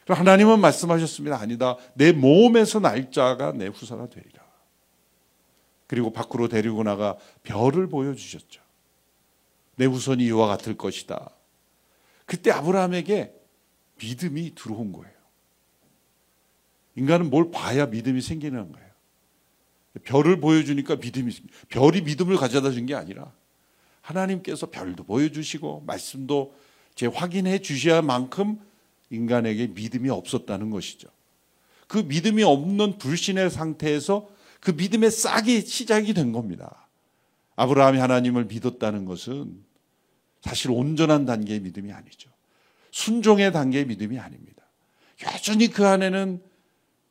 하나님은 0.07 0.61
말씀하셨습니다. 0.61 1.41
아니다. 1.41 1.77
내 1.95 2.13
몸에서 2.13 2.79
날짜가 2.79 3.53
내 3.53 3.67
후사가 3.67 4.09
되리라. 4.09 4.45
그리고 5.89 6.13
밖으로 6.13 6.49
데리고 6.49 6.83
나가 6.85 7.17
별을 7.43 7.89
보여주셨죠. 7.89 8.63
내 9.77 9.87
후손이 9.87 10.25
이와 10.25 10.47
같을 10.47 10.77
것이다. 10.77 11.31
그때 12.27 12.53
아브라함에게 12.53 13.35
믿음이 13.99 14.55
들어온 14.55 14.93
거예요. 14.93 15.15
인간은 16.97 17.29
뭘 17.29 17.51
봐야 17.51 17.87
믿음이 17.87 18.21
생기는 18.21 18.71
거예요. 18.71 18.84
별을 20.03 20.41
보여주니까 20.41 20.97
믿음이 20.97 21.33
별이 21.69 22.03
믿음을 22.03 22.37
가져다 22.37 22.71
준 22.73 22.87
게 22.87 22.95
아니라 22.95 23.33
하나님께서 24.01 24.71
별도 24.71 25.05
보여주시고 25.05 25.85
말씀도 25.87 26.55
제 26.95 27.07
확인해 27.07 27.61
주셔야 27.61 28.03
만큼 28.03 28.59
인간에게 29.11 29.69
믿음이 29.69 30.11
없었다는 30.11 30.71
것이죠. 30.71 31.09
그 31.87 31.99
믿음이 31.99 32.43
없는 32.43 32.99
불신의 32.99 33.51
상태에서 33.51 34.29
그 34.61 34.73
믿음의 34.73 35.11
싹이 35.11 35.63
시작이 35.63 36.15
된 36.15 36.33
겁니다. 36.33 36.89
아브라함이 37.57 37.99
하나님을 37.99 38.47
믿었다는 38.47 39.05
것은 39.05 39.63
사실 40.41 40.71
온전한 40.71 41.25
단계의 41.25 41.61
믿음이 41.61 41.93
아니죠. 41.93 42.31
순종의 42.91 43.53
단계의 43.53 43.87
믿음이 43.87 44.19
아닙니다. 44.19 44.65
여전히 45.23 45.69
그 45.69 45.87
안에는 45.87 46.43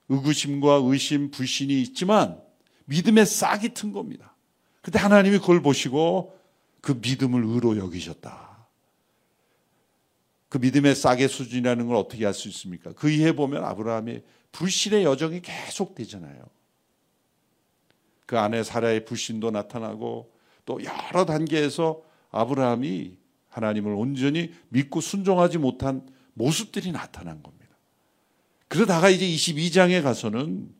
의구심과 0.09 0.81
의심, 0.83 1.31
불신이 1.31 1.81
있지만 1.81 2.39
믿음의 2.85 3.25
싹이 3.25 3.73
튼 3.73 3.91
겁니다. 3.93 4.35
그때 4.81 4.99
하나님이 4.99 5.39
그걸 5.39 5.61
보시고 5.61 6.37
그 6.81 6.99
믿음을 7.01 7.43
의로 7.45 7.77
여기셨다. 7.77 8.67
그 10.49 10.57
믿음의 10.57 10.93
싹의 10.93 11.29
수준이라는 11.29 11.87
걸 11.87 11.95
어떻게 11.95 12.25
알 12.25 12.33
수 12.33 12.47
있습니까? 12.49 12.91
그 12.93 13.09
이해 13.09 13.35
보면 13.35 13.63
아브라함의 13.63 14.23
불신의 14.51 15.03
여정이 15.03 15.41
계속 15.41 15.95
되잖아요. 15.95 16.43
그 18.25 18.37
안에 18.37 18.63
사라의 18.63 19.05
불신도 19.05 19.51
나타나고 19.51 20.31
또 20.65 20.79
여러 20.83 21.25
단계에서 21.25 22.01
아브라함이 22.31 23.17
하나님을 23.49 23.93
온전히 23.93 24.53
믿고 24.69 25.01
순종하지 25.01 25.57
못한 25.57 26.07
모습들이 26.33 26.91
나타난 26.91 27.41
겁니다. 27.41 27.75
그러다가 28.67 29.09
이제 29.09 29.25
22장에 29.25 30.01
가서는 30.01 30.73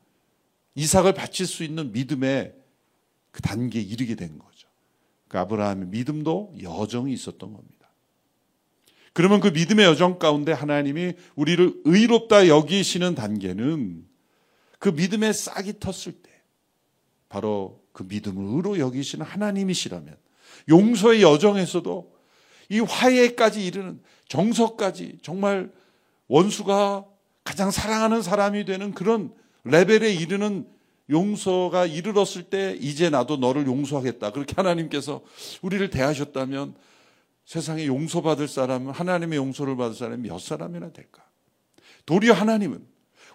이삭을 0.76 1.14
바칠 1.14 1.46
수 1.46 1.64
있는 1.64 1.92
믿음의 1.92 2.54
그 3.32 3.42
단계에 3.42 3.82
이르게 3.82 4.16
된 4.16 4.38
거죠. 4.38 4.68
그 5.28 5.40
아브라함의 5.40 5.88
믿음도 5.88 6.54
여정이 6.62 7.14
있었던 7.14 7.54
겁니다. 7.54 7.74
그러면 9.14 9.40
그 9.40 9.50
믿음의 9.50 9.86
여정 9.86 10.18
가운데 10.18 10.52
하나님이 10.52 11.14
우리를 11.36 11.82
의롭다 11.86 12.48
여기시는 12.48 13.16
단계는 13.16 14.08
그 14.80 14.90
믿음의 14.90 15.34
싹이 15.34 15.74
텄을 15.74 16.24
때 16.24 16.32
바로 17.30 17.84
그 17.94 18.04
믿음을 18.04 18.56
의로 18.56 18.80
여기시는 18.80 19.26
하나님이시라면 19.26 20.18
용서의 20.70 21.22
여정에서도 21.22 22.14
이 22.70 22.80
화해까지 22.80 23.66
이르는 23.66 24.02
정서까지 24.28 25.20
정말 25.22 25.72
원수가 26.28 27.06
가장 27.44 27.72
사랑하는 27.72 28.22
사람이 28.22 28.66
되는 28.66 28.94
그런 28.94 29.34
레벨에 29.64 30.14
이르는 30.14 30.68
용서가 31.10 31.86
이르렀을 31.86 32.44
때 32.44 32.78
이제 32.80 33.10
나도 33.10 33.38
너를 33.38 33.66
용서하겠다. 33.68 34.32
그렇게 34.32 34.54
하나님께서 34.56 35.22
우리를 35.62 35.90
대하셨다면 35.90 36.76
세상에 37.46 37.86
용서받을 37.88 38.48
사람은 38.48 38.94
하나님의 38.94 39.38
용서를 39.38 39.76
받을 39.76 39.96
사람이 39.96 40.30
몇 40.30 40.40
사람이나 40.40 40.92
될까? 40.92 41.24
도리어 42.06 42.34
하나님은 42.34 42.86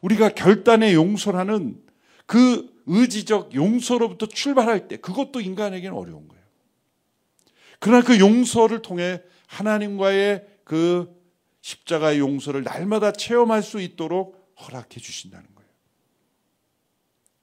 우리가 0.00 0.30
결단의 0.30 0.94
용서라는 0.94 1.80
그 2.26 2.68
의지적 2.86 3.54
용서로부터 3.54 4.26
출발할 4.26 4.88
때 4.88 4.96
그것도 4.96 5.40
인간에게는 5.40 5.96
어려운 5.96 6.26
거예요. 6.28 6.42
그러나 7.78 8.02
그 8.02 8.18
용서를 8.18 8.82
통해 8.82 9.22
하나님과의 9.46 10.46
그 10.64 11.14
십자가의 11.60 12.18
용서를 12.18 12.62
날마다 12.62 13.12
체험할 13.12 13.62
수 13.62 13.80
있도록 13.80 14.54
허락해 14.60 15.00
주신다는 15.00 15.46
거예요. 15.54 15.57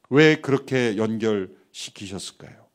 왜 0.10 0.36
그렇게 0.36 0.98
연결시키셨을까요? 0.98 2.66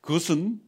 그것은 0.00 0.60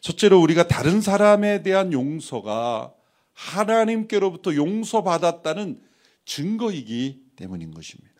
첫째로 0.00 0.40
우리가 0.40 0.66
다른 0.66 1.00
사람에 1.00 1.62
대한 1.62 1.92
용서가 1.92 2.94
하나님께로부터 3.32 4.54
용서받았다는 4.54 5.82
증거이기 6.24 7.22
때문인 7.36 7.72
것입니다. 7.72 8.10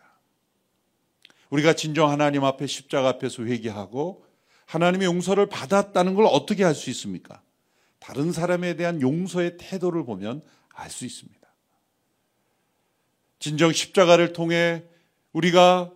우리가 1.50 1.74
진정 1.74 2.10
하나님 2.10 2.44
앞에 2.44 2.66
십자가 2.66 3.08
앞에서 3.10 3.44
회개하고 3.44 4.24
하나님의 4.66 5.06
용서를 5.06 5.46
받았다는 5.46 6.14
걸 6.14 6.26
어떻게 6.26 6.64
알 6.64 6.74
수 6.74 6.90
있습니까? 6.90 7.42
다른 7.98 8.32
사람에 8.32 8.76
대한 8.76 9.00
용서의 9.02 9.56
태도를 9.58 10.04
보면 10.04 10.42
알 10.74 10.90
수 10.90 11.04
있습니다. 11.04 11.40
진정 13.38 13.72
십자가를 13.72 14.32
통해 14.32 14.84
우리가 15.32 15.92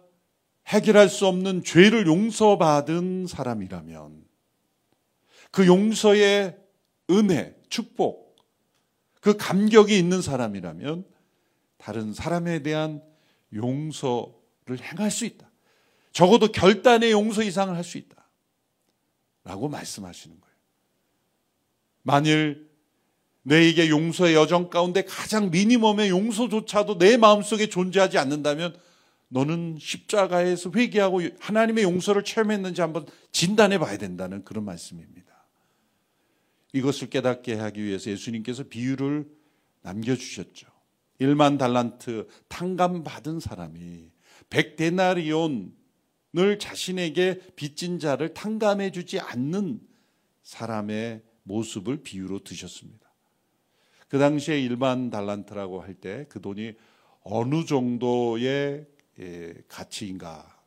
해결할 0.67 1.09
수 1.09 1.27
없는 1.27 1.63
죄를 1.65 2.07
용서받은 2.07 3.27
사람이라면 3.27 4.25
그 5.51 5.67
용서의 5.67 6.59
은혜, 7.11 7.55
축복, 7.69 8.37
그 9.21 9.37
감격이 9.37 9.97
있는 9.97 10.23
사람이라면 10.23 11.05
다른 11.77 12.15
사람에 12.15 12.63
대한 12.63 13.03
용서를 13.53 14.81
행할 14.81 15.11
수 15.11 15.25
있다. 15.25 15.51
적어도 16.13 16.49
결단의 16.49 17.11
용서 17.13 17.43
이상을 17.43 17.75
할 17.75 17.85
수 17.85 17.99
있다. 17.99 18.15
라고 19.45 19.69
말씀하시는 19.69 20.41
거예요. 20.41 20.57
만일 22.03 22.71
내에게 23.43 23.91
용서의 23.91 24.35
여정 24.35 24.71
가운데 24.71 25.05
가장 25.05 25.51
미니멈의 25.51 26.09
용서조차도 26.09 26.97
내 26.97 27.19
마음속에 27.19 27.69
존재하지 27.69 28.17
않는다면 28.17 28.75
너는 29.35 29.79
십자가에서 29.81 30.71
회개하고 30.71 31.21
하나님의 31.41 31.83
용서를 31.83 32.23
체험했는지 32.23 32.81
한번 32.81 33.05
진단해 33.33 33.79
봐야 33.79 33.99
된다는 33.99 34.45
그런 34.45 34.65
말씀입니다. 34.65 35.25
이것을 36.73 37.11
깨닫게 37.11 37.55
하기 37.55 37.83
위해서 37.83 38.13
예수님께서 38.13 38.63
비유를 38.69 39.29
남겨주셨죠. 39.83 40.69
1만 41.21 41.59
달란트 41.59 42.29
탕감 42.49 43.03
받은 43.03 43.41
사람이 43.41 44.13
100데나리온을 44.51 45.73
자신에게 46.61 47.41
빚진 47.57 47.99
자를 47.99 48.35
탕감해 48.35 48.93
주지 48.93 49.19
않는 49.19 49.81
사람의 50.45 51.23
모습을 51.43 52.05
비유로 52.05 52.45
드셨습니다. 52.45 53.13
그 54.09 54.19
당시에 54.19 54.61
일반 54.61 55.11
달란트라고 55.11 55.81
할 55.83 55.97
때 56.01 56.27
그 56.29 56.41
돈이 56.41 56.75
어느 57.25 57.65
정도의 57.65 58.45
예, 58.45 58.94
가치인가. 59.69 60.63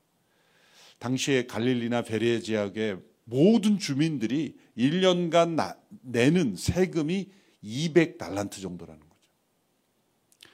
당시에 1.00 1.46
갈릴리나 1.46 2.02
베레 2.02 2.40
지역의 2.40 2.98
모든 3.26 3.78
주민들이 3.78 4.58
1년간 4.78 5.50
나, 5.50 5.78
내는 6.02 6.56
세금이 6.56 7.30
200달란트 7.64 8.62
정도라는 8.62 9.02
거죠. 9.02 9.18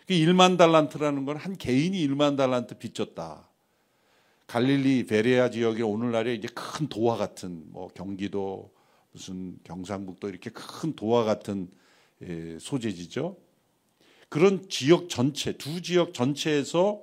1만 0.07 0.51
그 0.51 0.57
달란트라는 0.57 1.25
건 1.25 1.37
한 1.37 1.55
개인이 1.55 2.07
1만 2.07 2.35
달란트 2.35 2.77
빚졌다. 2.79 3.47
갈릴리 4.47 5.05
베레아 5.05 5.49
지역의 5.49 5.83
오늘날의 5.83 6.35
이제 6.35 6.47
큰 6.53 6.87
도화 6.87 7.15
같은 7.15 7.63
뭐 7.71 7.87
경기도 7.89 8.73
무슨 9.11 9.57
경상북도 9.63 10.29
이렇게 10.29 10.49
큰 10.49 10.93
도화 10.95 11.23
같은 11.23 11.69
예, 12.21 12.57
소재지죠. 12.59 13.37
그런 14.29 14.67
지역 14.69 15.09
전체, 15.09 15.53
두 15.53 15.81
지역 15.81 16.13
전체에서 16.13 17.01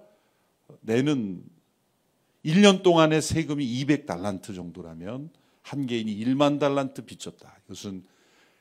내는 0.81 1.43
1년 2.45 2.83
동안의 2.83 3.23
세금이 3.23 3.85
200달란트 3.85 4.55
정도라면 4.55 5.31
한 5.63 5.87
개인이 5.87 6.15
1만 6.25 6.59
달란트 6.59 7.05
빚졌다. 7.05 7.59
이것은 7.65 8.05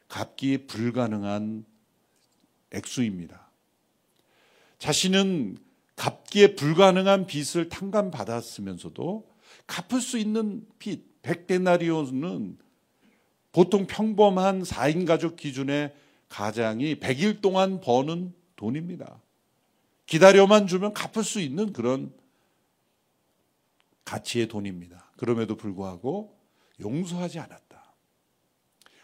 갚기 0.08 0.68
불가능한 0.68 1.66
액수입니다. 2.72 3.50
자신은 4.80 5.58
갚기에 5.96 6.56
불가능한 6.56 7.26
빚을 7.26 7.70
탕감받았으면서도 7.70 9.30
갚을 9.68 10.02
수 10.02 10.18
있는 10.18 10.66
빚, 10.78 11.22
100데나리오는 11.22 12.58
보통 13.52 13.88
평범한 13.88 14.64
4인 14.64 15.06
가족 15.06 15.36
기준의 15.36 15.94
가장이 16.30 17.00
100일 17.00 17.42
동안 17.42 17.82
버는 17.82 18.34
돈입니다. 18.56 19.22
기다려만 20.10 20.66
주면 20.66 20.96
갚을 20.96 21.24
수 21.24 21.40
있는 21.40 21.72
그런 21.72 22.12
가치의 24.06 24.48
돈입니다. 24.48 25.12
그럼에도 25.18 25.56
불구하고 25.56 26.36
용서하지 26.82 27.38
않았다. 27.38 27.94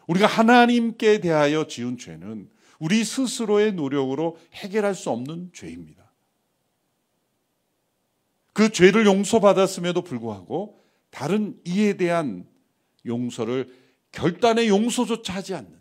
우리가 0.08 0.26
하나님께 0.26 1.20
대하여 1.20 1.68
지은 1.68 1.99
죄는 1.99 2.49
우리 2.80 3.03
스스로의 3.03 3.74
노력으로 3.74 4.39
해결할 4.53 4.95
수 4.95 5.12
없는 5.12 5.51
죄입니다. 5.53 6.12
그 8.53 8.72
죄를 8.72 9.06
용서받았음에도 9.06 10.01
불구하고 10.01 10.84
다른 11.12 11.62
이에 11.66 11.97
대한 11.97 12.47
용서를 13.06 13.72
결단의 14.12 14.70
용서조차 14.70 15.36
하지 15.36 15.53
않는 15.53 15.80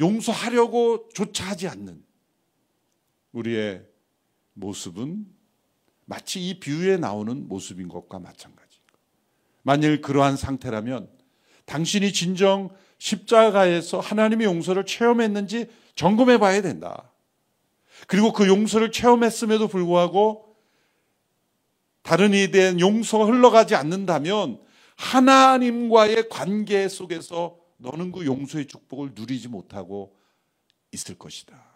용서하려고 0.00 1.08
조차 1.14 1.44
하지 1.46 1.68
않는 1.68 2.04
우리의 3.30 3.86
모습은 4.56 5.26
마치 6.04 6.48
이 6.48 6.58
비유에 6.58 6.96
나오는 6.96 7.48
모습인 7.48 7.88
것과 7.88 8.18
마찬가지. 8.18 8.80
만일 9.62 10.00
그러한 10.00 10.36
상태라면 10.36 11.08
당신이 11.64 12.12
진정 12.12 12.70
십자가에서 12.98 14.00
하나님의 14.00 14.46
용서를 14.46 14.86
체험했는지 14.86 15.68
점검해 15.94 16.38
봐야 16.38 16.62
된다. 16.62 17.10
그리고 18.06 18.32
그 18.32 18.46
용서를 18.46 18.92
체험했음에도 18.92 19.68
불구하고 19.68 20.56
다른 22.02 22.32
이에 22.34 22.50
대한 22.50 22.78
용서가 22.78 23.24
흘러가지 23.24 23.74
않는다면 23.74 24.60
하나님과의 24.96 26.28
관계 26.28 26.88
속에서 26.88 27.58
너는 27.78 28.12
그 28.12 28.24
용서의 28.24 28.66
축복을 28.66 29.12
누리지 29.14 29.48
못하고 29.48 30.16
있을 30.92 31.18
것이다. 31.18 31.75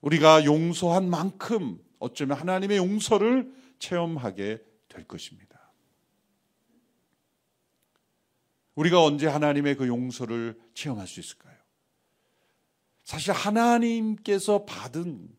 우리가 0.00 0.44
용서한 0.44 1.08
만큼 1.08 1.82
어쩌면 1.98 2.38
하나님의 2.38 2.78
용서를 2.78 3.52
체험하게 3.78 4.62
될 4.88 5.04
것입니다. 5.06 5.72
우리가 8.74 9.02
언제 9.02 9.26
하나님의 9.26 9.76
그 9.76 9.88
용서를 9.88 10.58
체험할 10.74 11.08
수 11.08 11.18
있을까요? 11.18 11.56
사실 13.02 13.32
하나님께서 13.32 14.64
받은 14.64 15.36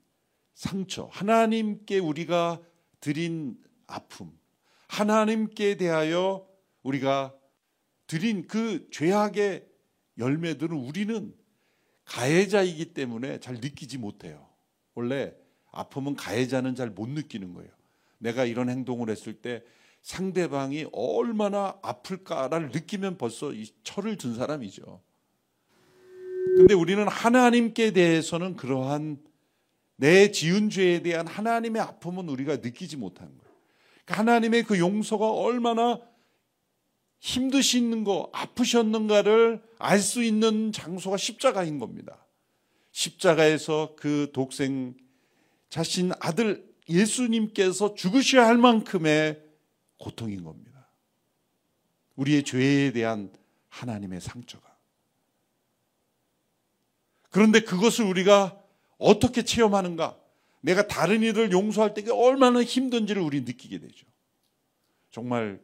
상처, 0.55 1.07
하나님께 1.11 1.99
우리가 1.99 2.59
드린 2.99 3.57
아픔, 3.87 4.37
하나님께 4.87 5.77
대하여 5.77 6.45
우리가 6.83 7.33
드린 8.07 8.45
그 8.47 8.89
죄악의 8.91 9.65
열매들은 10.17 10.75
우리는 10.75 11.33
가해자이기 12.03 12.93
때문에 12.93 13.39
잘 13.39 13.55
느끼지 13.55 13.99
못해요. 13.99 14.48
원래 14.95 15.33
아픔은 15.71 16.15
가해자는 16.15 16.75
잘 16.75 16.89
못 16.89 17.09
느끼는 17.09 17.53
거예요. 17.53 17.69
내가 18.17 18.45
이런 18.45 18.69
행동을 18.69 19.09
했을 19.09 19.33
때 19.33 19.63
상대방이 20.01 20.87
얼마나 20.91 21.77
아플까를 21.81 22.69
느끼면 22.69 23.17
벌써 23.17 23.53
이 23.53 23.67
철을 23.83 24.17
든 24.17 24.35
사람이죠. 24.35 25.01
근데 26.57 26.73
우리는 26.73 27.07
하나님께 27.07 27.91
대해서는 27.91 28.55
그러한 28.55 29.21
내 29.97 30.31
지은 30.31 30.69
죄에 30.69 31.01
대한 31.01 31.27
하나님의 31.27 31.81
아픔은 31.81 32.29
우리가 32.29 32.57
느끼지 32.57 32.97
못하는 32.97 33.37
거예요. 33.37 33.53
그러니까 34.05 34.19
하나님의 34.19 34.63
그 34.63 34.79
용서가 34.79 35.29
얼마나 35.29 36.01
힘드시는 37.19 38.05
거, 38.05 38.29
아프셨는가를 38.33 39.61
알 39.77 39.99
수 39.99 40.23
있는 40.23 40.71
장소가 40.71 41.17
십자가인 41.17 41.79
겁니다. 41.79 42.25
십자가에서 42.91 43.95
그 43.97 44.31
독생 44.33 44.95
자신 45.69 46.11
아들 46.19 46.67
예수님께서 46.89 47.93
죽으셔야 47.93 48.47
할 48.47 48.57
만큼의 48.57 49.41
고통인 49.97 50.43
겁니다. 50.43 50.89
우리의 52.15 52.43
죄에 52.43 52.91
대한 52.91 53.31
하나님의 53.69 54.21
상처가. 54.21 54.77
그런데 57.29 57.59
그것을 57.59 58.05
우리가 58.05 58.59
어떻게 58.97 59.43
체험하는가? 59.43 60.19
내가 60.61 60.87
다른 60.87 61.21
이를 61.21 61.51
용서할 61.51 61.93
때 61.93 62.03
얼마나 62.11 62.63
힘든지를 62.63 63.21
우리 63.21 63.41
느끼게 63.41 63.79
되죠. 63.79 64.07
정말 65.11 65.61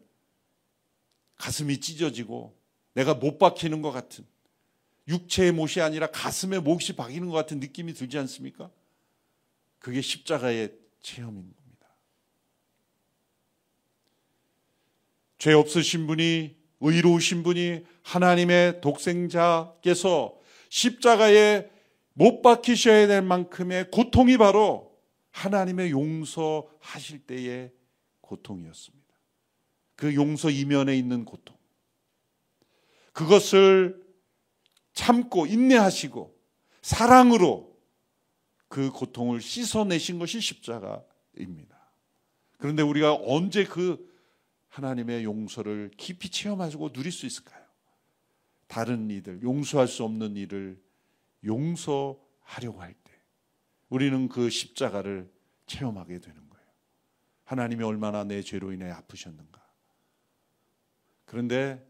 가슴이 1.35 1.79
찢어지고 1.79 2.57
내가 2.93 3.13
못 3.13 3.37
박히는 3.37 3.81
것 3.81 3.91
같은 3.91 4.25
육체의 5.07 5.51
못이 5.51 5.81
아니라 5.81 6.07
가슴에 6.07 6.59
몫이 6.59 6.95
박이는 6.95 7.27
것 7.29 7.33
같은 7.33 7.59
느낌이 7.59 7.93
들지 7.93 8.17
않습니까? 8.17 8.71
그게 9.79 10.01
십자가의 10.01 10.73
체험인 11.01 11.53
겁니다. 11.55 11.87
죄 15.37 15.53
없으신 15.53 16.07
분이 16.07 16.55
의로우신 16.79 17.43
분이 17.43 17.85
하나님의 18.01 18.81
독생자께서 18.81 20.39
십자가에 20.69 21.69
못 22.13 22.41
박히셔야 22.41 23.07
될 23.07 23.21
만큼의 23.21 23.91
고통이 23.91 24.37
바로 24.37 24.95
하나님의 25.31 25.91
용서하실 25.91 27.27
때의 27.27 27.71
고통이었습니다. 28.21 29.05
그 29.95 30.15
용서 30.15 30.49
이면에 30.49 30.97
있는 30.97 31.25
고통. 31.25 31.55
그것을 33.11 34.04
참고 34.95 35.45
인내하시고 35.45 36.35
사랑으로 36.81 37.75
그 38.67 38.89
고통을 38.89 39.41
씻어내신 39.41 40.17
것이 40.17 40.41
십자가입니다. 40.41 41.75
그런데 42.57 42.81
우리가 42.81 43.13
언제 43.13 43.65
그 43.65 44.11
하나님의 44.69 45.23
용서를 45.23 45.91
깊이 45.97 46.29
체험하고 46.29 46.91
누릴 46.91 47.11
수 47.11 47.25
있을까요? 47.25 47.63
다른 48.67 49.09
이들, 49.11 49.43
용서할 49.43 49.87
수 49.87 50.03
없는 50.03 50.35
일을 50.35 50.81
용서하려고 51.43 52.81
할 52.81 52.93
때, 52.93 53.11
우리는 53.89 54.27
그 54.27 54.49
십자가를 54.49 55.31
체험하게 55.67 56.19
되는 56.19 56.49
거예요. 56.49 56.67
하나님이 57.43 57.83
얼마나 57.83 58.23
내 58.23 58.41
죄로 58.41 58.73
인해 58.73 58.89
아프셨는가. 58.89 59.63
그런데 61.25 61.84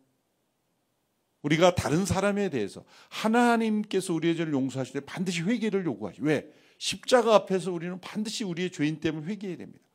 우리가 1.46 1.76
다른 1.76 2.06
사람에 2.06 2.50
대해서 2.50 2.84
하나님께서 3.10 4.16
우리의 4.16 4.36
죄를 4.36 4.54
용서하실 4.54 4.94
때 4.94 5.00
반드시 5.02 5.44
회개를 5.44 5.86
요구하죠. 5.86 6.24
왜? 6.24 6.52
십자가 6.80 7.36
앞에서 7.36 7.72
우리는 7.72 8.02
반드시 8.02 8.44
우리의 8.44 8.72
죄인 8.72 9.00
때문에 9.00 9.28
회개해야 9.28 9.58
됩니다. 9.58 9.86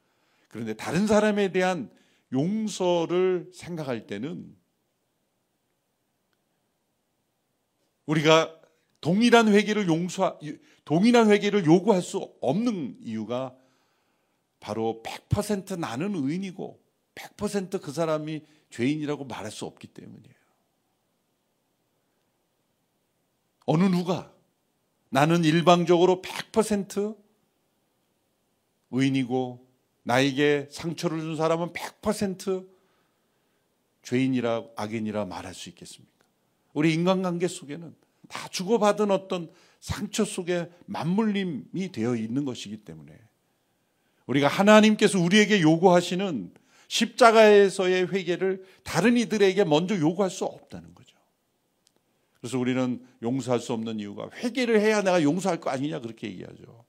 그런데 0.48 0.74
다른 0.74 1.08
사람에 1.08 1.50
대한 1.50 1.90
용서를 2.32 3.50
생각할 3.52 4.06
때는 4.06 4.56
우리가 8.06 8.56
동일한 9.00 9.48
회개를 9.48 9.88
용서 9.88 10.38
동일한 10.84 11.30
회개를 11.30 11.66
요구할 11.66 12.00
수 12.00 12.32
없는 12.40 12.98
이유가 13.00 13.56
바로 14.60 15.02
100% 15.04 15.80
나는 15.80 16.14
의인이고 16.14 16.80
100%그 17.16 17.90
사람이 17.90 18.42
죄인이라고 18.70 19.24
말할 19.24 19.50
수 19.50 19.64
없기 19.64 19.88
때문이에요. 19.88 20.39
어느 23.66 23.84
누가 23.84 24.32
나는 25.10 25.44
일방적으로 25.44 26.22
100% 26.22 27.16
의인이고 28.90 29.68
나에게 30.02 30.68
상처를 30.70 31.20
준 31.20 31.36
사람은 31.36 31.72
100% 31.72 32.68
죄인이라 34.02 34.64
악인이라 34.76 35.26
말할 35.26 35.54
수 35.54 35.68
있겠습니까? 35.68 36.10
우리 36.72 36.94
인간관계 36.94 37.48
속에는 37.48 37.94
다 38.28 38.48
주고받은 38.48 39.10
어떤 39.10 39.50
상처 39.80 40.24
속에 40.24 40.70
맞물림이 40.86 41.92
되어 41.92 42.14
있는 42.16 42.44
것이기 42.44 42.78
때문에 42.78 43.18
우리가 44.26 44.46
하나님께서 44.46 45.18
우리에게 45.18 45.60
요구하시는 45.60 46.54
십자가에서의 46.88 48.12
회개를 48.12 48.64
다른 48.84 49.16
이들에게 49.16 49.64
먼저 49.64 49.98
요구할 49.98 50.30
수 50.30 50.44
없다는. 50.44 50.89
그래서 52.40 52.58
우리는 52.58 53.04
용서할 53.22 53.60
수 53.60 53.72
없는 53.72 54.00
이유가 54.00 54.30
회개를 54.34 54.80
해야 54.80 55.02
내가 55.02 55.22
용서할 55.22 55.60
거 55.60 55.70
아니냐 55.70 56.00
그렇게 56.00 56.28
얘기하죠. 56.28 56.84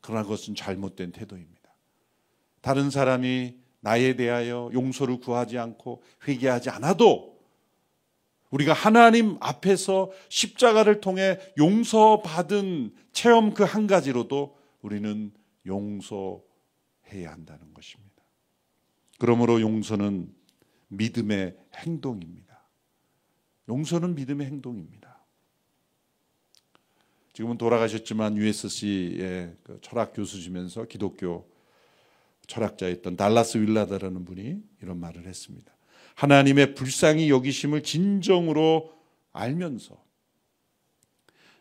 그러나 0.00 0.22
그것은 0.22 0.54
잘못된 0.54 1.12
태도입니다. 1.12 1.70
다른 2.60 2.90
사람이 2.90 3.56
나에 3.80 4.16
대하여 4.16 4.70
용서를 4.72 5.18
구하지 5.20 5.58
않고 5.58 6.02
회개하지 6.26 6.70
않아도 6.70 7.32
우리가 8.50 8.72
하나님 8.72 9.36
앞에서 9.40 10.10
십자가를 10.28 11.00
통해 11.00 11.38
용서받은 11.58 12.94
체험 13.12 13.54
그 13.54 13.64
한 13.64 13.86
가지로도 13.86 14.56
우리는 14.82 15.32
용서해야 15.66 16.42
한다는 17.30 17.72
것입니다. 17.72 18.12
그러므로 19.18 19.60
용서는 19.60 20.34
믿음의 20.88 21.56
행동입니다. 21.76 22.51
용서는 23.68 24.14
믿음의 24.14 24.46
행동입니다. 24.46 25.22
지금은 27.32 27.56
돌아가셨지만 27.56 28.36
USC의 28.36 29.56
그 29.62 29.78
철학 29.80 30.12
교수시면서 30.12 30.84
기독교 30.84 31.50
철학자였던 32.46 33.16
달라스 33.16 33.58
윌라다라는 33.58 34.24
분이 34.24 34.62
이런 34.82 34.98
말을 34.98 35.26
했습니다. 35.26 35.72
하나님의 36.14 36.74
불쌍히 36.74 37.30
여기심을 37.30 37.82
진정으로 37.82 38.92
알면서 39.32 40.02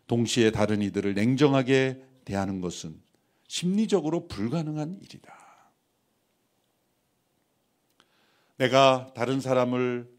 동시에 0.08 0.52
다른 0.52 0.82
이들을 0.82 1.14
냉정하게 1.14 2.04
대하는 2.26 2.60
것은 2.60 3.02
심리적으로 3.48 4.28
불가능한 4.28 5.00
일이다. 5.02 5.34
내가 8.58 9.12
다른 9.16 9.40
사람을 9.40 10.10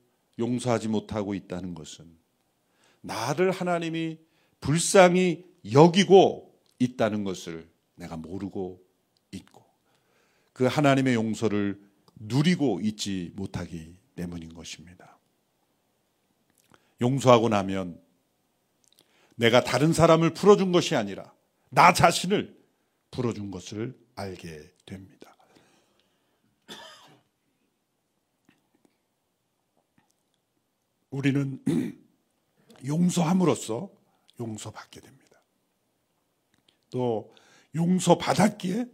용서하지 0.42 0.88
못하고 0.88 1.34
있다는 1.34 1.74
것은 1.74 2.04
나를 3.00 3.50
하나님이 3.50 4.18
불쌍히 4.60 5.44
여기고 5.72 6.58
있다는 6.78 7.24
것을 7.24 7.70
내가 7.94 8.16
모르고 8.16 8.82
있고 9.30 9.64
그 10.52 10.66
하나님의 10.66 11.14
용서를 11.14 11.80
누리고 12.16 12.80
있지 12.82 13.32
못하기 13.34 13.96
때문인 14.16 14.52
것입니다. 14.54 15.18
용서하고 17.00 17.48
나면 17.48 18.00
내가 19.36 19.64
다른 19.64 19.92
사람을 19.92 20.34
풀어준 20.34 20.72
것이 20.72 20.94
아니라 20.94 21.32
나 21.70 21.92
자신을 21.92 22.56
풀어준 23.10 23.50
것을 23.50 23.98
알게 24.14 24.72
됩니다. 24.84 25.31
우리는 31.12 31.62
용서함으로써 32.84 33.90
용서받게 34.40 35.00
됩니다. 35.00 35.40
또 36.90 37.32
용서받았기에 37.74 38.90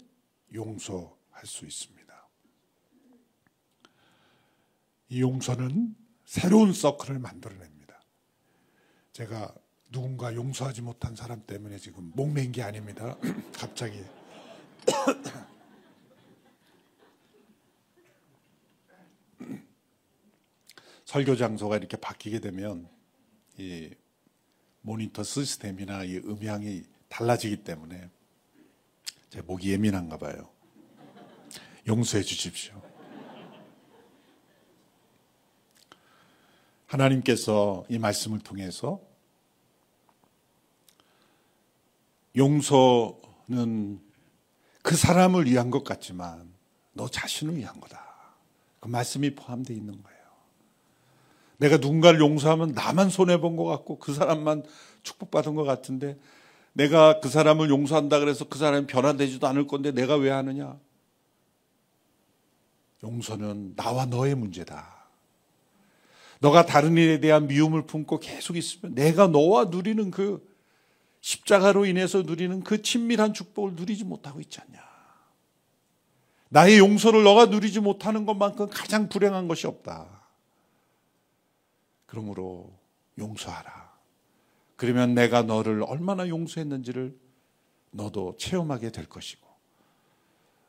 용서할 0.53 1.47
수 1.47 1.65
있습니다. 1.65 2.29
이 5.11 5.23
용서는 5.23 5.97
새로운 6.25 6.73
서클을 6.73 7.19
만들어냅니다. 7.19 8.01
제가 9.13 9.55
누군가 9.91 10.35
용서하지 10.35 10.83
못한 10.83 11.17
사람 11.17 11.43
때문에 11.47 11.79
지금 11.79 12.13
목맨 12.15 12.53
게 12.53 12.63
아닙니다. 12.63 13.17
갑자기 13.55 14.05
설교 21.09 21.37
장소가 21.37 21.79
이렇게 21.79 21.97
바뀌게 21.97 22.41
되면 22.41 22.87
이 23.57 23.89
모니터 24.83 25.23
시스템이나 25.23 26.05
이 26.05 26.19
음향이 26.19 26.83
달라지기 27.09 27.65
때문에 27.65 28.11
제 29.31 29.41
목이 29.41 29.73
예민한가 29.73 30.19
봐요. 30.19 30.51
용서해 31.87 32.23
주십시오. 32.23 32.83
하나님께서 36.85 37.87
이 37.89 37.99
말씀을 37.99 38.41
통해서 38.41 39.01
용서는 42.37 43.99
그 44.83 44.95
사람을 44.95 45.47
위한 45.47 45.71
것 45.71 45.85
같지만 45.85 46.53
너 46.93 47.09
자신을 47.09 47.57
위한 47.57 47.81
거다. 47.81 48.37
그 48.81 48.89
말씀이 48.89 49.35
포함되어 49.35 49.75
있는 49.75 50.03
거예요. 50.03 50.18
내가 51.59 51.77
누군가를 51.77 52.21
용서하면 52.21 52.73
나만 52.73 53.11
손해본 53.11 53.57
것 53.57 53.65
같고 53.65 53.99
그 53.99 54.15
사람만 54.15 54.65
축복받은 55.03 55.55
것 55.55 55.65
같은데 55.65 56.19
내가 56.73 57.21
그 57.21 57.29
사람을 57.29 57.69
용서한다 57.69 58.21
그래서 58.21 58.49
그 58.49 58.59
사람이 58.59 58.87
변화되지도 58.87 59.47
않을 59.47 59.67
건데 59.67 59.93
내가 59.93 60.17
왜 60.17 60.31
하느냐? 60.31 60.79
용서는 63.03 63.75
나와 63.77 64.07
너의 64.07 64.35
문제다. 64.35 64.97
너가 66.41 66.67
다른 66.67 66.97
일에 66.97 67.19
대한 67.19 67.49
미움을 67.49 67.87
품고 67.87 68.21
계속 68.21 68.57
있으면 68.57 68.95
내가 68.95 69.27
너와 69.27 69.67
누리는 69.67 70.11
그 70.13 70.47
십자가로 71.21 71.87
인해서 71.87 72.23
누리는 72.23 72.63
그 72.63 72.83
친밀한 72.83 73.35
축복을 73.35 73.73
누리지 73.75 74.05
못하고 74.05 74.41
있지 74.41 74.61
않냐. 74.61 74.81
나의 76.51 76.79
용서를 76.79 77.25
너가 77.25 77.47
누리지 77.47 77.81
못하는 77.81 78.25
것만큼 78.25 78.69
가장 78.71 79.09
불행한 79.09 79.49
것이 79.49 79.67
없다. 79.67 80.18
그러므로 82.09 82.77
용서하라. 83.19 83.93
그러면 84.77 85.15
내가 85.15 85.43
너를 85.43 85.83
얼마나 85.83 86.27
용서했는지를 86.27 87.17
너도 87.91 88.37
체험하게 88.39 88.91
될 88.91 89.07
것이고, 89.07 89.47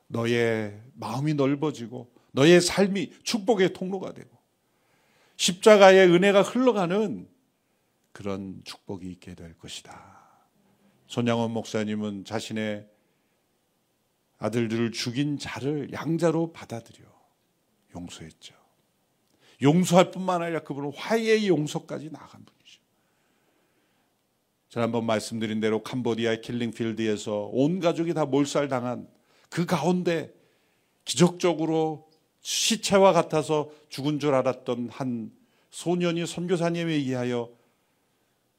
너의 0.07 0.81
마음이 0.95 1.35
넓어지고, 1.35 2.13
너의 2.33 2.59
삶이 2.59 3.13
축복의 3.23 3.73
통로가 3.73 4.13
되고, 4.13 4.37
십자가의 5.37 6.09
은혜가 6.09 6.41
흘러가는 6.41 7.29
그런 8.11 8.61
축복이 8.65 9.09
있게 9.11 9.33
될 9.33 9.57
것이다. 9.57 10.19
손양원 11.07 11.51
목사님은 11.51 12.25
자신의 12.25 12.85
아들들을 14.39 14.91
죽인 14.91 15.37
자를 15.37 15.93
양자로 15.93 16.51
받아들여 16.51 17.07
용서했죠. 17.95 18.58
용서할 19.61 20.11
뿐만 20.11 20.41
아니라 20.41 20.59
그분은 20.61 20.93
화해의 20.95 21.47
용서까지 21.47 22.11
나간 22.11 22.45
분이죠. 22.45 22.81
지난번 24.69 25.05
말씀드린 25.05 25.59
대로 25.59 25.83
캄보디아의 25.83 26.41
킬링필드에서 26.41 27.49
온 27.51 27.79
가족이 27.79 28.13
다 28.13 28.25
몰살당한 28.25 29.09
그 29.49 29.65
가운데 29.65 30.33
기적적으로 31.03 32.09
시체와 32.41 33.13
같아서 33.13 33.71
죽은 33.89 34.19
줄 34.19 34.33
알았던 34.33 34.89
한 34.89 35.31
소년이 35.71 36.25
선교사님에 36.25 36.93
의하여 36.93 37.51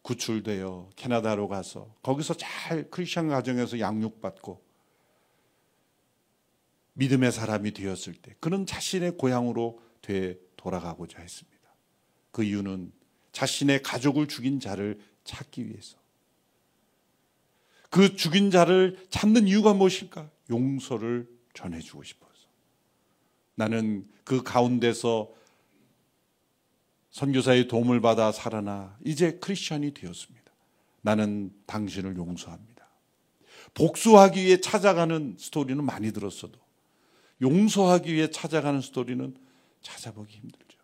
구출되어 0.02 0.90
캐나다로 0.96 1.48
가서 1.48 1.94
거기서 2.02 2.34
잘 2.34 2.90
크리스천 2.90 3.28
가정에서 3.28 3.78
양육받고 3.80 4.60
믿음의 6.94 7.32
사람이 7.32 7.72
되었을 7.72 8.14
때 8.14 8.34
그는 8.40 8.66
자신의 8.66 9.16
고향으로 9.16 9.80
되 10.02 10.38
돌아가고자 10.60 11.20
했습니다. 11.20 11.58
그 12.30 12.44
이유는 12.44 12.92
자신의 13.32 13.82
가족을 13.82 14.28
죽인 14.28 14.60
자를 14.60 15.00
찾기 15.24 15.66
위해서. 15.66 15.96
그 17.88 18.14
죽인 18.14 18.50
자를 18.50 19.02
찾는 19.08 19.48
이유가 19.48 19.72
무엇일까? 19.72 20.30
용서를 20.50 21.28
전해주고 21.54 22.02
싶어서. 22.02 22.30
나는 23.54 24.06
그 24.24 24.42
가운데서 24.42 25.32
선교사의 27.10 27.66
도움을 27.66 28.00
받아 28.00 28.30
살아나 28.30 28.96
이제 29.04 29.38
크리스천이 29.40 29.94
되었습니다. 29.94 30.52
나는 31.00 31.52
당신을 31.66 32.16
용서합니다. 32.16 32.86
복수하기 33.74 34.44
위해 34.44 34.60
찾아가는 34.60 35.36
스토리는 35.38 35.82
많이 35.82 36.12
들었어도 36.12 36.58
용서하기 37.40 38.12
위해 38.12 38.30
찾아가는 38.30 38.80
스토리는 38.80 39.34
찾아보기 39.80 40.36
힘들죠. 40.36 40.78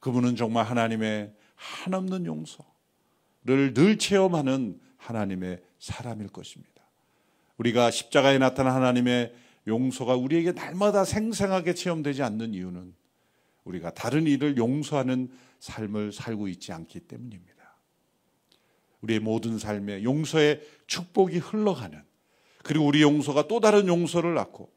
그분은 0.00 0.36
정말 0.36 0.64
하나님의 0.64 1.32
한없는 1.54 2.26
용서를 2.26 3.74
늘 3.74 3.98
체험하는 3.98 4.80
하나님의 4.96 5.62
사람일 5.78 6.28
것입니다. 6.28 6.70
우리가 7.58 7.90
십자가에 7.90 8.38
나타난 8.38 8.74
하나님의 8.74 9.34
용서가 9.66 10.16
우리에게 10.16 10.52
날마다 10.52 11.04
생생하게 11.04 11.74
체험되지 11.74 12.22
않는 12.22 12.54
이유는 12.54 12.94
우리가 13.64 13.90
다른 13.90 14.26
일을 14.26 14.56
용서하는 14.56 15.30
삶을 15.58 16.12
살고 16.12 16.48
있지 16.48 16.72
않기 16.72 17.00
때문입니다. 17.00 17.50
우리의 19.02 19.20
모든 19.20 19.58
삶에 19.58 20.02
용서의 20.02 20.62
축복이 20.86 21.38
흘러가는 21.38 22.02
그리고 22.62 22.86
우리 22.86 23.02
용서가 23.02 23.48
또 23.48 23.60
다른 23.60 23.86
용서를 23.86 24.34
낳고 24.34 24.72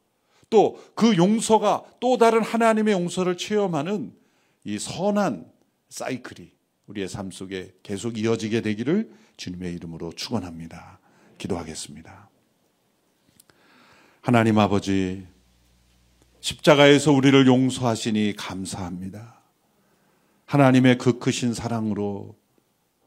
또 0.53 0.77
그 0.93 1.17
용서가 1.17 1.83
또 1.99 2.17
다른 2.17 2.43
하나님의 2.43 2.93
용서를 2.93 3.37
체험하는 3.37 4.15
이 4.63 4.77
선한 4.77 5.51
사이클이 5.89 6.51
우리의 6.85 7.09
삶 7.09 7.31
속에 7.31 7.73
계속 7.81 8.19
이어지게 8.19 8.61
되기를 8.61 9.11
주님의 9.37 9.73
이름으로 9.73 10.11
축원합니다. 10.13 10.99
기도하겠습니다. 11.39 12.29
하나님 14.21 14.59
아버지 14.59 15.25
십자가에서 16.39 17.11
우리를 17.11 17.47
용서하시니 17.47 18.35
감사합니다. 18.37 19.41
하나님의 20.45 20.99
그 20.99 21.17
크신 21.17 21.55
사랑으로 21.55 22.37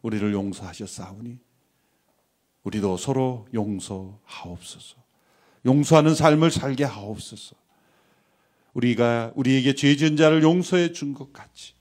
우리를 0.03 0.33
용서하셨사오니 0.33 1.39
우리도 2.65 2.97
서로 2.97 3.47
용서하옵소서. 3.55 5.06
용서하는 5.67 6.15
삶을 6.15 6.51
살게 6.51 6.85
하옵소서. 6.85 7.57
우리가 8.73 9.33
우리에게 9.35 9.75
죄 9.75 9.97
지은 9.97 10.17
자를 10.17 10.43
용서해 10.43 10.93
준 10.93 11.13
것 11.13 11.33
같이 11.33 11.75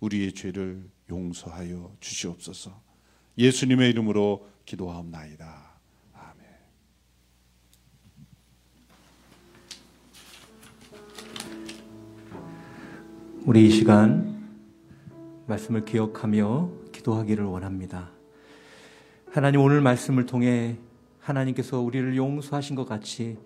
우리의 0.00 0.32
죄를 0.32 0.88
용서하여 1.10 1.96
주시옵소서. 2.00 2.80
예수님의 3.36 3.90
이름으로 3.90 4.48
기도하옵나이다. 4.64 5.74
우리 13.46 13.66
이 13.66 13.70
시간 13.70 14.42
말씀을 15.46 15.84
기억하며 15.84 16.70
기도하기를 16.92 17.44
원합니다. 17.44 18.10
하나님 19.30 19.60
오늘 19.60 19.82
말씀을 19.82 20.24
통해 20.24 20.78
하나님께서 21.24 21.80
우리를 21.80 22.16
용서하신 22.16 22.76
것 22.76 22.86
같이 22.86 23.38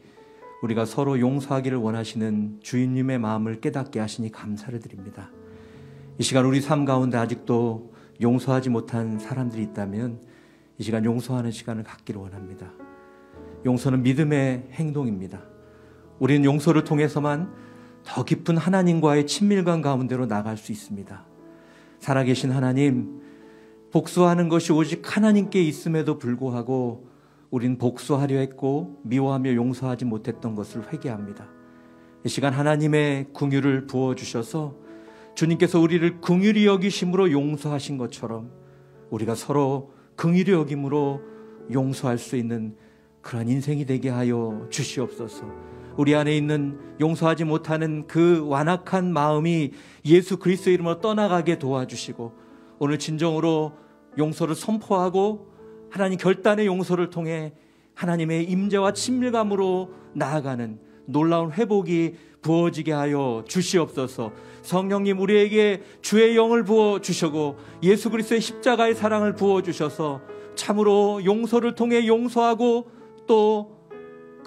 우리가 0.62 0.84
서로 0.84 1.20
용서하기를 1.20 1.78
원하시는 1.78 2.58
주인님의 2.60 3.20
마음을 3.20 3.60
깨닫게 3.60 4.00
하시니 4.00 4.32
감사를 4.32 4.78
드립니다. 4.80 5.30
이 6.18 6.24
시간 6.24 6.44
우리 6.44 6.60
삶 6.60 6.84
가운데 6.84 7.16
아직도 7.16 7.92
용서하지 8.20 8.70
못한 8.70 9.20
사람들이 9.20 9.62
있다면 9.62 10.20
이 10.78 10.82
시간 10.82 11.04
용서하는 11.04 11.52
시간을 11.52 11.84
갖기를 11.84 12.20
원합니다. 12.20 12.72
용서는 13.64 14.02
믿음의 14.02 14.70
행동입니다. 14.72 15.40
우리는 16.18 16.44
용서를 16.44 16.82
통해서만 16.82 17.52
더 18.04 18.24
깊은 18.24 18.56
하나님과의 18.56 19.28
친밀감 19.28 19.82
가운데로 19.82 20.26
나갈 20.26 20.56
수 20.56 20.72
있습니다. 20.72 21.24
살아계신 22.00 22.50
하나님, 22.50 23.20
복수하는 23.92 24.48
것이 24.48 24.72
오직 24.72 25.16
하나님께 25.16 25.62
있음에도 25.62 26.18
불구하고 26.18 27.07
우린 27.50 27.78
복수하려 27.78 28.38
했고 28.38 29.00
미워하며 29.04 29.54
용서하지 29.54 30.04
못했던 30.04 30.54
것을 30.54 30.92
회개합니다. 30.92 31.48
이 32.24 32.28
시간 32.28 32.52
하나님의 32.52 33.28
궁유를 33.32 33.86
부어 33.86 34.14
주셔서 34.14 34.76
주님께서 35.34 35.80
우리를 35.80 36.20
긍휼히 36.20 36.66
여기심으로 36.66 37.30
용서하신 37.30 37.96
것처럼 37.96 38.50
우리가 39.10 39.34
서로 39.34 39.92
긍휼히 40.16 40.50
여김으로 40.50 41.20
용서할 41.72 42.18
수 42.18 42.36
있는 42.36 42.76
그런 43.20 43.48
인생이 43.48 43.86
되게 43.86 44.08
하여 44.08 44.66
주시옵소서. 44.70 45.44
우리 45.96 46.14
안에 46.14 46.36
있는 46.36 46.78
용서하지 47.00 47.44
못하는 47.44 48.06
그 48.06 48.46
완악한 48.46 49.12
마음이 49.12 49.72
예수 50.04 50.38
그리스도 50.38 50.70
이름으로 50.70 51.00
떠나가게 51.00 51.58
도와주시고 51.58 52.32
오늘 52.78 52.98
진정으로 52.98 53.72
용서를 54.16 54.54
선포하고 54.54 55.48
하나님 55.90 56.18
결단의 56.18 56.66
용서를 56.66 57.10
통해 57.10 57.52
하나님의 57.94 58.44
임재와 58.44 58.92
친밀감으로 58.92 59.92
나아가는 60.14 60.78
놀라운 61.06 61.52
회복이 61.52 62.14
부어지게 62.42 62.92
하여 62.92 63.44
주시옵소서. 63.48 64.32
성령님 64.62 65.18
우리에게 65.18 65.82
주의 66.02 66.36
영을 66.36 66.62
부어 66.62 67.00
주시고 67.00 67.58
예수 67.82 68.10
그리스도의 68.10 68.40
십자가의 68.40 68.94
사랑을 68.94 69.34
부어 69.34 69.62
주셔서 69.62 70.20
참으로 70.54 71.24
용서를 71.24 71.74
통해 71.74 72.06
용서하고 72.06 72.90
또 73.26 73.78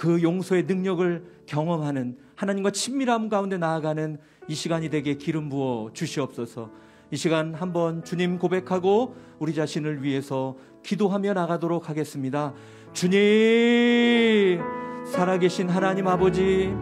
그 0.02 0.24
용서의 0.24 0.64
능력을 0.64 1.44
경험하는 1.46 2.18
하나님과 2.34 2.72
친밀함 2.72 3.30
가운데 3.30 3.60
나아가는 3.60 4.18
이 4.48 4.56
시간이 4.56 4.90
되게 4.90 5.14
기름 5.14 5.48
부어 5.48 5.92
주시옵소서. 5.94 6.72
이 7.12 7.16
시간 7.16 7.54
한번 7.54 8.04
주님 8.04 8.40
고백하고 8.40 9.16
우리 9.38 9.54
자신을 9.54 10.02
위해서 10.02 10.56
기도하며 10.84 11.34
나가도록 11.34 11.90
하겠습니다. 11.90 12.54
주님, 12.94 14.62
살아계신 15.06 15.70
하나님 15.70 16.08
아버지, 16.08 16.74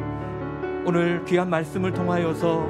오늘 0.85 1.23
귀한 1.25 1.49
말씀을 1.49 1.93
통하여서 1.93 2.67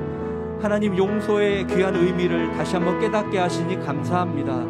하나님 0.62 0.98
용서의 0.98 1.68
귀한 1.68 1.96
의미를 1.96 2.52
다시 2.52 2.76
한번 2.76 3.00
깨닫게 3.00 3.38
하시니 3.38 3.80
감사합니다. 3.80 4.66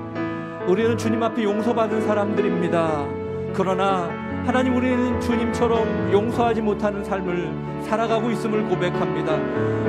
우리는 0.68 0.97
주님 0.97 1.24
앞에 1.24 1.43
용서받은 1.43 2.01
사람들입니다. 2.01 3.07
그러나 3.53 4.10
하나님 4.45 4.76
우리는 4.76 5.20
주님처럼 5.20 6.12
용서하지 6.12 6.62
못하는 6.62 7.03
삶을 7.03 7.84
살아가고 7.88 8.30
있음을 8.30 8.68
고백합니다. 8.70 9.34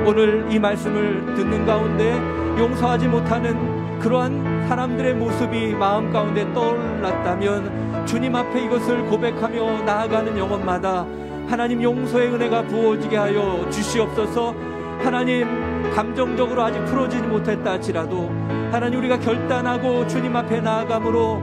오늘 0.05 0.51
이 0.51 0.57
말씀을 0.57 1.35
듣는 1.35 1.65
가운데 1.65 2.13
용서하지 2.57 3.07
못하는 3.07 3.80
그러한 4.01 4.67
사람들의 4.67 5.13
모습이 5.13 5.73
마음 5.73 6.11
가운데 6.11 6.51
떠올랐다면 6.53 8.05
주님 8.07 8.35
앞에 8.35 8.65
이것을 8.65 9.05
고백하며 9.05 9.83
나아가는 9.83 10.35
영혼마다 10.37 11.05
하나님 11.47 11.83
용서의 11.83 12.33
은혜가 12.33 12.63
부어지게 12.63 13.15
하여 13.15 13.69
주시옵소서. 13.69 14.55
하나님 14.99 15.47
감정적으로 15.93 16.63
아직 16.63 16.83
풀어지지 16.85 17.23
못했다 17.23 17.71
할지라도 17.71 18.29
하나님 18.71 18.99
우리가 18.99 19.19
결단하고 19.19 20.07
주님 20.07 20.35
앞에 20.35 20.61
나아감으로 20.61 21.41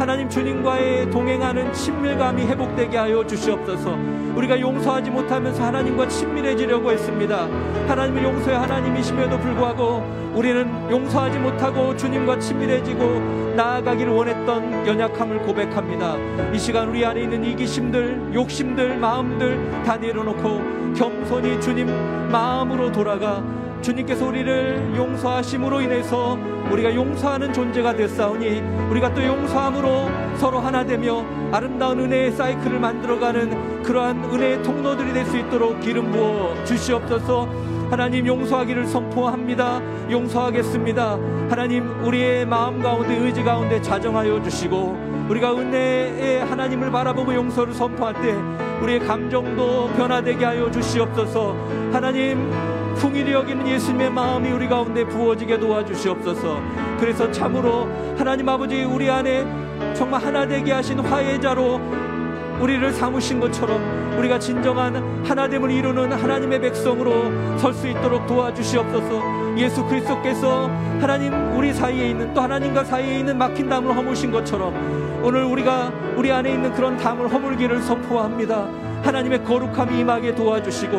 하나님 0.00 0.30
주님과의 0.30 1.10
동행하는 1.10 1.74
친밀감이 1.74 2.46
회복되게 2.46 2.96
하여 2.96 3.22
주시옵소서. 3.26 3.98
우리가 4.34 4.58
용서하지 4.58 5.10
못하면서 5.10 5.62
하나님과 5.62 6.08
친밀해지려고 6.08 6.90
했습니다. 6.90 7.46
하나님은 7.86 8.22
용서의 8.22 8.56
하나님이심에도 8.56 9.38
불구하고 9.38 10.02
우리는 10.34 10.90
용서하지 10.90 11.38
못하고 11.40 11.94
주님과 11.98 12.38
친밀해지고 12.38 13.54
나아가기를 13.56 14.10
원했던 14.10 14.86
연약함을 14.86 15.42
고백합니다. 15.42 16.16
이 16.50 16.58
시간 16.58 16.88
우리 16.88 17.04
안에 17.04 17.20
있는 17.20 17.44
이기심들, 17.44 18.30
욕심들, 18.32 18.96
마음들 18.96 19.82
다 19.84 19.98
내려놓고 19.98 20.94
겸손히 20.94 21.60
주님 21.60 21.88
마음으로 22.30 22.90
돌아가 22.90 23.42
주님께서 23.82 24.26
우리를 24.26 24.94
용서하심으로 24.96 25.80
인해서 25.82 26.38
우리가 26.70 26.94
용서하는 26.94 27.52
존재가 27.52 27.94
됐사오니 27.96 28.62
우리가 28.90 29.14
또 29.14 29.24
용서함으로 29.24 30.10
서로 30.36 30.58
하나 30.58 30.84
되며 30.84 31.24
아름다운 31.52 32.00
은혜의 32.00 32.32
사이클을 32.32 32.78
만들어가는 32.80 33.82
그러한 33.84 34.24
은혜의 34.24 34.62
통로들이 34.62 35.12
될 35.12 35.24
수 35.30 35.36
있도록 35.38 35.80
기름 35.80 36.10
부어 36.10 36.64
주시옵소서 36.64 37.48
하나님 37.90 38.26
용서하기를 38.26 38.86
선포합니다. 38.86 39.80
용서하겠습니다. 40.10 41.18
하나님 41.48 41.88
우리의 42.04 42.46
마음 42.46 42.80
가운데 42.82 43.16
의지 43.16 43.42
가운데 43.44 43.80
자정하여 43.82 44.42
주시고 44.42 45.26
우리가 45.28 45.52
은혜의 45.56 46.44
하나님을 46.46 46.90
바라보고 46.90 47.34
용서를 47.34 47.72
선포할 47.74 48.14
때 48.14 48.34
우리의 48.82 49.00
감정도 49.00 49.88
변화되게 49.96 50.44
하여 50.44 50.70
주시옵소서 50.70 51.54
하나님 51.92 52.50
풍일이 53.00 53.32
여기는 53.32 53.66
예수님의 53.66 54.10
마음이 54.10 54.50
우리 54.50 54.68
가운데 54.68 55.04
부어지게 55.04 55.58
도와주시옵소서. 55.58 56.60
그래서 57.00 57.30
참으로 57.32 57.88
하나님 58.18 58.46
아버지 58.46 58.84
우리 58.84 59.08
안에 59.08 59.46
정말 59.94 60.22
하나 60.22 60.46
되게 60.46 60.70
하신 60.70 61.00
화해자로 61.00 61.80
우리를 62.60 62.92
삼으신 62.92 63.40
것처럼 63.40 63.80
우리가 64.18 64.38
진정한 64.38 65.24
하나됨을 65.24 65.70
이루는 65.70 66.12
하나님의 66.12 66.60
백성으로 66.60 67.56
설 67.56 67.72
수 67.72 67.88
있도록 67.88 68.26
도와주시옵소서. 68.26 69.56
예수 69.56 69.82
그리스도께서 69.86 70.68
하나님 71.00 71.32
우리 71.56 71.72
사이에 71.72 72.10
있는 72.10 72.34
또 72.34 72.42
하나님과 72.42 72.84
사이에 72.84 73.20
있는 73.20 73.38
막힌 73.38 73.70
담을 73.70 73.96
허무신 73.96 74.30
것처럼 74.30 74.74
오늘 75.22 75.44
우리가 75.44 75.90
우리 76.16 76.30
안에 76.30 76.52
있는 76.52 76.70
그런 76.74 76.98
담을 76.98 77.32
허물기를 77.32 77.80
선포합니다 77.80 78.68
하나님의 79.02 79.44
거룩함이 79.44 79.98
임하게 80.00 80.34
도와주시고 80.34 80.96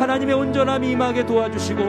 하나님의 0.00 0.34
온전함이 0.34 0.90
임하게 0.90 1.26
도와주시고 1.26 1.82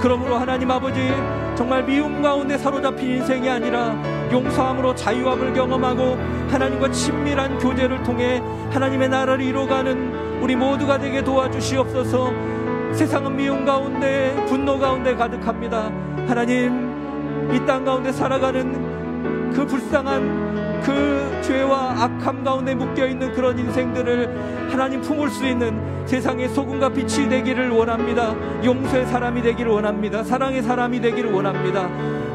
그러므로 0.00 0.36
하나님 0.36 0.70
아버지 0.70 1.10
정말 1.56 1.84
미움 1.84 2.20
가운데 2.20 2.58
사로잡힌 2.58 3.16
인생이 3.16 3.48
아니라 3.48 3.96
용서함으로 4.30 4.94
자유함을 4.94 5.54
경험하고 5.54 6.18
하나님과 6.50 6.90
친밀한 6.90 7.58
교제를 7.58 8.02
통해 8.02 8.42
하나님의 8.70 9.08
나라를 9.08 9.42
이루어가는 9.44 10.40
우리 10.42 10.54
모두가 10.54 10.98
되게 10.98 11.22
도와주시옵소서. 11.24 12.30
세상은 12.92 13.36
미움 13.36 13.64
가운데 13.64 14.34
분노 14.48 14.78
가운데 14.78 15.14
가득합니다. 15.14 15.90
하나님 16.28 17.50
이 17.54 17.64
땅 17.66 17.84
가운데 17.84 18.12
살아가는 18.12 19.52
그 19.52 19.64
불쌍한 19.66 20.65
그 20.86 21.40
죄와 21.42 22.04
악함 22.04 22.44
가운데 22.44 22.72
묶여 22.72 23.08
있는 23.08 23.32
그런 23.32 23.58
인생들을 23.58 24.70
하나님 24.70 25.00
품을 25.00 25.28
수 25.30 25.44
있는 25.44 26.06
세상의 26.06 26.48
소금과 26.50 26.90
빛이 26.90 27.28
되기를 27.28 27.70
원합니다. 27.70 28.36
용서의 28.64 29.06
사람이 29.06 29.42
되기를 29.42 29.72
원합니다. 29.72 30.22
사랑의 30.22 30.62
사람이 30.62 31.00
되기를 31.00 31.32
원합니다. 31.32 31.88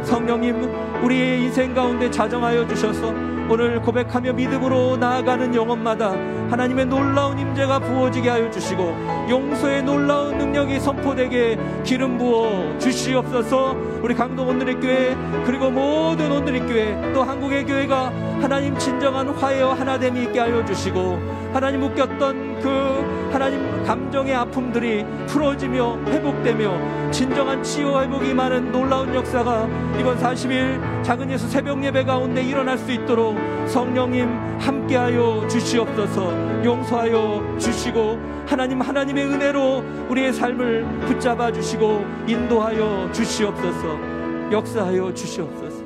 성령님, 0.04 1.04
우리의 1.04 1.44
인생 1.44 1.74
가운데 1.74 2.10
자정하여 2.10 2.68
주셔서 2.68 3.14
오늘 3.50 3.82
고백하며 3.82 4.34
믿음으로 4.34 4.96
나아가는 4.96 5.54
영혼마다 5.54 6.12
하나님의 6.50 6.86
놀라운 6.86 7.38
임재가 7.38 7.80
부어지게 7.80 8.30
하여 8.30 8.50
주시고 8.50 9.28
용서의 9.30 9.84
놀라운 9.84 10.38
능력이 10.38 10.80
선포되게 10.80 11.60
기름 11.84 12.18
부어 12.18 12.78
주시옵소서. 12.80 13.76
우리 14.02 14.16
강동 14.16 14.48
온누리 14.48 14.76
교회 14.76 15.18
그리고 15.46 15.70
모든 15.70 16.32
온누리 16.32 16.62
교회 16.62 17.14
또 17.14 17.24
한국의 17.24 17.66
교회가 17.66 18.14
하나님 18.42 18.78
진정한 18.78 19.28
화해와 19.30 19.78
하나됨이 19.80 20.24
있게 20.24 20.40
하여 20.40 20.64
주시고 20.64 21.20
하나님 21.54 21.82
묶였던 21.82 22.51
그 22.62 23.30
하나님 23.32 23.84
감정의 23.84 24.34
아픔들이 24.36 25.06
풀어지며 25.28 26.00
회복되며 26.08 27.12
진정한 27.12 27.64
치유 27.64 28.00
회복이 28.00 28.34
많은 28.34 28.72
놀라운 28.72 29.14
역사가 29.14 29.68
이번 30.00 30.18
40일 30.18 31.04
작은 31.04 31.30
예수 31.32 31.48
새벽 31.50 31.84
예배 31.84 32.04
가운데 32.04 32.44
일어날 32.44 32.78
수 32.78 32.92
있도록 32.92 33.38
성령님 33.68 34.28
함께하여 34.60 35.48
주시옵소서. 35.48 36.64
용서하여 36.64 37.58
주시고 37.58 38.20
하나님 38.46 38.82
하나님의 38.82 39.26
은혜로 39.26 39.84
우리의 40.10 40.34
삶을 40.34 40.86
붙잡아 41.08 41.52
주시고 41.52 42.06
인도하여 42.28 43.10
주시옵소서. 43.12 44.52
역사하여 44.52 45.14
주시옵소서. 45.14 45.84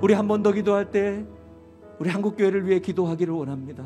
우리 0.00 0.14
한 0.14 0.26
번 0.26 0.42
더 0.42 0.52
기도할 0.52 0.90
때 0.90 1.24
우리 1.98 2.10
한국 2.10 2.36
교회를 2.36 2.66
위해 2.66 2.80
기도하기를 2.80 3.32
원합니다. 3.32 3.84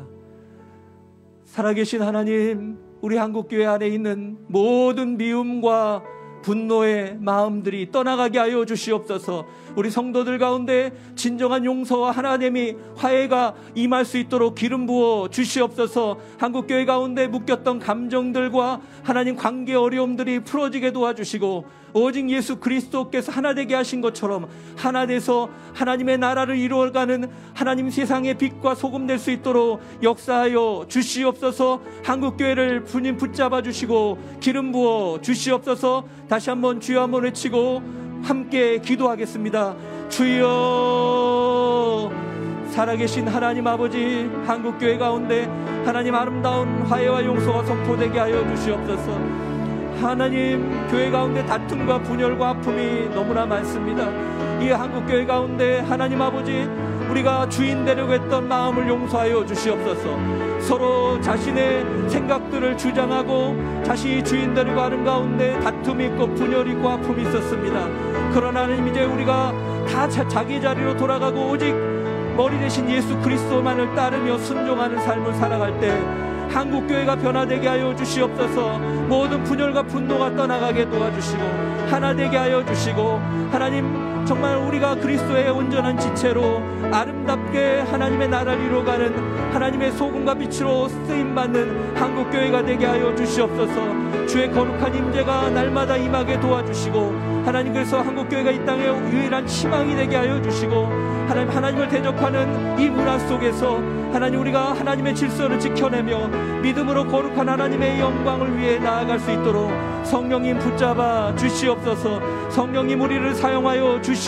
살아계신 1.51 2.01
하나님, 2.01 2.77
우리 3.01 3.17
한국교회 3.17 3.65
안에 3.65 3.85
있는 3.85 4.37
모든 4.47 5.17
미움과 5.17 6.01
분노의 6.43 7.17
마음들이 7.19 7.91
떠나가게 7.91 8.39
하여 8.39 8.63
주시옵소서. 8.63 9.45
우리 9.75 9.91
성도들 9.91 10.37
가운데 10.37 10.93
진정한 11.17 11.65
용서와 11.65 12.11
하나님이 12.11 12.77
화해가 12.95 13.55
임할 13.75 14.05
수 14.05 14.17
있도록 14.17 14.55
기름 14.55 14.85
부어 14.85 15.27
주시옵소서. 15.27 16.19
한국교회 16.37 16.85
가운데 16.85 17.27
묶였던 17.27 17.79
감정들과 17.79 18.79
하나님 19.03 19.35
관계 19.35 19.75
어려움들이 19.75 20.45
풀어지게 20.45 20.93
도와주시고 20.93 21.65
오직 21.93 22.29
예수 22.29 22.57
그리스도께서 22.57 23.31
하나 23.31 23.53
되게 23.53 23.75
하신 23.75 24.01
것처럼 24.01 24.47
하나 24.75 25.05
돼서 25.05 25.49
하나님의 25.73 26.17
나라를 26.17 26.57
이루어가는 26.57 27.29
하나님 27.53 27.89
세상의 27.89 28.37
빛과 28.37 28.75
소금 28.75 29.07
될 29.07 29.21
수 29.21 29.29
있도록 29.31 29.81
역사하여 30.01 30.85
주시옵소서. 30.87 31.81
한국 32.03 32.37
교회를 32.37 32.85
주님 32.85 33.17
붙잡아 33.17 33.61
주시고 33.61 34.17
기름 34.39 34.71
부어 34.71 35.19
주시옵소서. 35.21 36.05
다시 36.27 36.49
한번 36.49 36.79
주여 36.79 37.03
한번 37.03 37.23
외치고 37.23 37.83
함께 38.23 38.79
기도하겠습니다. 38.79 39.75
주여 40.09 42.11
살아계신 42.71 43.27
하나님 43.27 43.67
아버지 43.67 44.29
한국교회 44.45 44.97
가운데 44.97 45.45
하나님 45.85 46.15
아름다운 46.15 46.81
화해와 46.83 47.23
용서가 47.25 47.65
선포되게 47.65 48.17
하여 48.17 48.47
주시옵소서. 48.55 49.50
하나님 50.01 50.87
교회 50.89 51.11
가운데 51.11 51.45
다툼과 51.45 52.01
분열과 52.01 52.49
아픔이 52.49 53.07
너무나 53.13 53.45
많습니다. 53.45 54.09
이 54.59 54.69
한국 54.69 55.05
교회 55.05 55.25
가운데 55.25 55.79
하나님 55.81 56.19
아버지 56.19 56.67
우리가 57.09 57.47
주인 57.49 57.85
되려고 57.85 58.13
했던 58.13 58.47
마음을 58.47 58.87
용서하여 58.87 59.45
주시옵소서. 59.45 60.17
서로 60.59 61.21
자신의 61.21 62.09
생각들을 62.09 62.77
주장하고 62.77 63.83
자신이 63.83 64.23
주인 64.23 64.55
되려고 64.55 64.81
하는 64.81 65.03
가운데 65.03 65.59
다툼이 65.59 66.05
있고 66.05 66.33
분열이 66.33 66.71
있고 66.71 66.89
아픔이 66.89 67.21
있었습니다. 67.21 67.87
그러나 68.33 68.63
하나님 68.63 68.87
이제 68.87 69.03
우리가 69.03 69.53
다 69.87 70.09
자기 70.09 70.59
자리로 70.59 70.97
돌아가고 70.97 71.49
오직 71.49 71.75
머리 72.35 72.57
대신 72.57 72.89
예수 72.89 73.15
그리스도만을 73.19 73.93
따르며 73.93 74.37
순종하는 74.39 74.99
삶을 74.99 75.33
살아갈 75.35 75.79
때 75.79 75.91
한국 76.53 76.85
교회가 76.87 77.15
변화되게 77.15 77.67
하여 77.67 77.95
주시옵소서. 77.95 78.77
모든 79.07 79.43
분열과 79.43 79.83
분노가 79.83 80.35
떠나가게 80.35 80.89
도와주시고 80.89 81.43
하나 81.89 82.13
되게 82.13 82.35
하여 82.37 82.63
주시고 82.65 83.19
하나님 83.51 84.20
정말 84.31 84.55
우리가 84.55 84.95
그리스도의 84.95 85.49
온전한 85.49 85.99
지체로 85.99 86.61
아름답게 86.89 87.81
하나님의 87.81 88.29
나라를 88.29 88.63
이루어가는 88.63 89.53
하나님의 89.53 89.91
소금과 89.91 90.35
빛으로 90.35 90.87
쓰임 90.87 91.35
받는 91.35 91.97
한국 91.97 92.31
교회가 92.31 92.63
되게 92.63 92.85
하여 92.85 93.13
주시옵소서. 93.13 94.27
주의 94.27 94.49
거룩한 94.49 94.95
임재가 94.95 95.49
날마다 95.49 95.97
임하게 95.97 96.39
도와주시고 96.39 97.43
하나님 97.45 97.73
그래서 97.73 97.99
한국 97.99 98.29
교회가 98.29 98.51
이 98.51 98.65
땅의 98.65 98.87
유일한 99.11 99.45
희망이 99.45 99.97
되게 99.97 100.15
하여 100.15 100.41
주시고 100.41 100.85
하나님 101.27 101.49
하나님을 101.49 101.89
대적하는 101.89 102.79
이 102.79 102.89
문화 102.89 103.19
속에서 103.19 103.79
하나님 104.13 104.39
우리가 104.39 104.73
하나님의 104.73 105.13
질서를 105.13 105.59
지켜내며 105.59 106.27
믿음으로 106.61 107.07
거룩한 107.07 107.49
하나님의 107.49 107.99
영광을 107.99 108.57
위해 108.57 108.79
나아갈 108.79 109.19
수 109.19 109.31
있도록 109.31 109.71
성령님 110.05 110.59
붙잡아 110.59 111.35
주시옵소서 111.35 112.49
성령님 112.49 113.01
우리를 113.01 113.33
사용하여 113.35 114.01
주시옵소서 114.01 114.20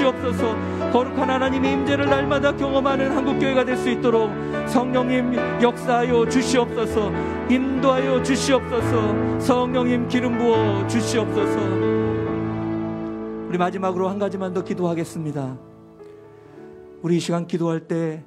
거룩한 0.92 1.30
하나님의 1.30 1.74
임재를 1.74 2.10
날마다 2.10 2.56
경험하는 2.56 3.12
한국교회가 3.16 3.64
될 3.66 3.78
수 3.78 3.90
있도록 3.90 4.32
성령님 4.68 5.36
역사하여 5.62 6.28
주시옵소서. 6.30 7.12
인도하여 7.50 8.24
주시옵소서. 8.24 9.40
성령님 9.40 10.08
기름 10.08 10.38
부어 10.38 10.88
주시옵소서. 10.88 11.60
우리 13.50 13.58
마지막으로 13.58 14.10
한 14.10 14.18
가지만 14.18 14.54
더 14.54 14.64
기도하겠습니다. 14.64 15.58
우리 17.02 17.18
이 17.18 17.20
시간 17.20 17.46
기도할 17.46 17.82
때 17.82 18.24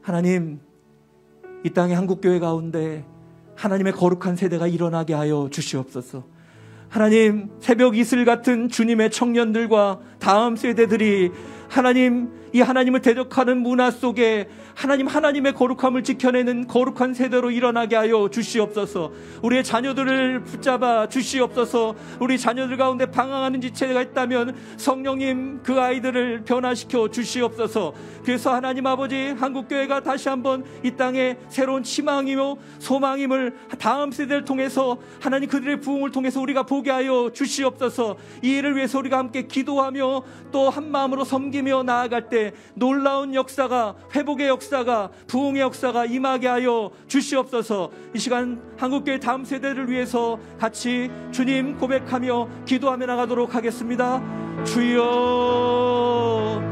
하나님, 0.00 0.60
이 1.64 1.70
땅의 1.70 1.96
한국교회 1.96 2.38
가운데 2.38 3.04
하나님의 3.56 3.92
거룩한 3.92 4.36
세대가 4.36 4.66
일어나게 4.66 5.14
하여 5.14 5.48
주시옵소서. 5.50 6.24
하나님, 6.92 7.48
새벽 7.58 7.96
이슬 7.96 8.26
같은 8.26 8.68
주님의 8.68 9.10
청년들과 9.12 9.98
다음 10.18 10.56
세대들이 10.56 11.30
하나님, 11.72 12.28
이 12.52 12.60
하나님을 12.60 13.00
대적하는 13.00 13.62
문화 13.62 13.90
속에 13.90 14.46
하나님 14.74 15.06
하나님의 15.06 15.54
거룩함을 15.54 16.04
지켜내는 16.04 16.66
거룩한 16.66 17.14
세대로 17.14 17.50
일어나게 17.50 17.96
하여 17.96 18.28
주시옵소서. 18.30 19.10
우리의 19.40 19.64
자녀들을 19.64 20.44
붙잡아 20.44 21.08
주시옵소서. 21.08 21.94
우리 22.20 22.38
자녀들 22.38 22.76
가운데 22.76 23.06
방황하는 23.06 23.62
지체가 23.62 24.02
있다면 24.02 24.54
성령님 24.76 25.62
그 25.62 25.80
아이들을 25.80 26.42
변화시켜 26.44 27.10
주시옵소서. 27.10 27.94
그래서 28.22 28.52
하나님 28.52 28.86
아버지 28.86 29.34
한국 29.38 29.66
교회가 29.66 30.02
다시 30.02 30.28
한번 30.28 30.64
이 30.82 30.90
땅에 30.90 31.38
새로운 31.48 31.84
희망이며 31.84 32.56
소망임을 32.80 33.54
다음 33.78 34.12
세대를 34.12 34.44
통해서 34.44 34.98
하나님 35.20 35.48
그들의 35.48 35.80
부흥을 35.80 36.10
통해서 36.10 36.38
우리가 36.38 36.64
보게 36.64 36.90
하여 36.90 37.30
주시옵소서. 37.32 38.16
이 38.42 38.58
일을 38.58 38.76
위해서 38.76 38.98
우리가 38.98 39.16
함께 39.16 39.46
기도하며 39.46 40.22
또 40.52 40.72
한 40.72 40.90
마음으로 40.90 41.24
섬기 41.24 41.61
며 41.62 41.82
나아갈 41.82 42.28
때 42.28 42.52
놀라운 42.74 43.34
역사가 43.34 43.96
회복의 44.14 44.48
역사 44.48 44.72
역사가 44.72 45.10
부흥의 45.26 45.60
역사가 45.62 46.06
임하게 46.06 46.48
하여 46.48 46.90
주시옵소서. 47.06 47.90
이 48.14 48.18
시간 48.18 48.60
한국교회 48.78 49.20
다음 49.20 49.44
세대를 49.44 49.90
위해서 49.90 50.38
같이 50.58 51.10
주님 51.30 51.76
고백하며 51.78 52.48
기도하며 52.64 53.06
나가도록 53.06 53.54
하겠습니다. 53.54 54.22
주여 54.64 56.71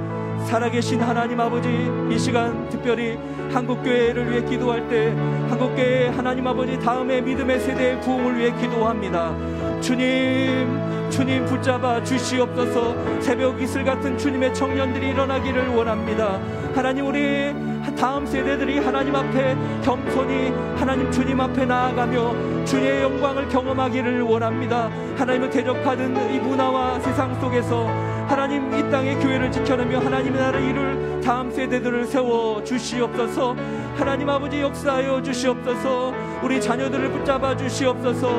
살아계신 0.51 1.01
하나님 1.01 1.38
아버지 1.38 1.68
이 2.11 2.18
시간 2.18 2.68
특별히 2.68 3.16
한국교회를 3.53 4.32
위해 4.32 4.44
기도할 4.44 4.88
때 4.88 5.14
한국교회 5.48 6.09
하나님 6.09 6.44
아버지 6.44 6.76
다음에 6.80 7.20
믿음의 7.20 7.61
세대의 7.61 8.01
부흥을 8.01 8.36
위해 8.36 8.51
기도합니다. 8.61 9.32
주님 9.80 11.09
주님 11.09 11.46
붙잡아 11.46 12.03
주시옵소서 12.03 13.20
새벽 13.20 13.62
이슬 13.62 13.84
같은 13.84 14.18
주님의 14.18 14.53
청년들이 14.53 15.11
일어나기를 15.11 15.68
원합니다. 15.68 16.40
하나님 16.74 17.07
우리 17.07 17.55
다음 17.96 18.26
세대들이 18.26 18.80
하나님 18.80 19.14
앞에 19.14 19.57
겸손히 19.84 20.51
하나님 20.74 21.12
주님 21.12 21.40
앞에 21.40 21.64
나아가며 21.64 22.64
주의 22.64 23.03
영광을 23.03 23.48
경험하기를 23.48 24.22
원합니다. 24.22 24.90
하나님을 25.16 25.48
대적하는 25.48 26.34
이 26.34 26.40
문화와 26.40 26.98
세상 26.98 27.40
속에서 27.40 28.10
하나님 28.31 28.72
이 28.72 28.91
땅의 28.93 29.16
교회를 29.16 29.51
지켜내며 29.51 29.99
하나님의 29.99 30.41
나라를 30.41 30.62
이룰 30.62 31.20
다음 31.20 31.51
세대들을 31.51 32.07
세워 32.07 32.62
주시옵소서. 32.62 33.57
하나님 33.97 34.31
아버지 34.31 34.61
역사하여 34.61 35.20
주시옵소서. 35.20 36.14
우리 36.41 36.61
자녀들을 36.61 37.11
붙잡아 37.11 37.57
주시옵소서. 37.57 38.31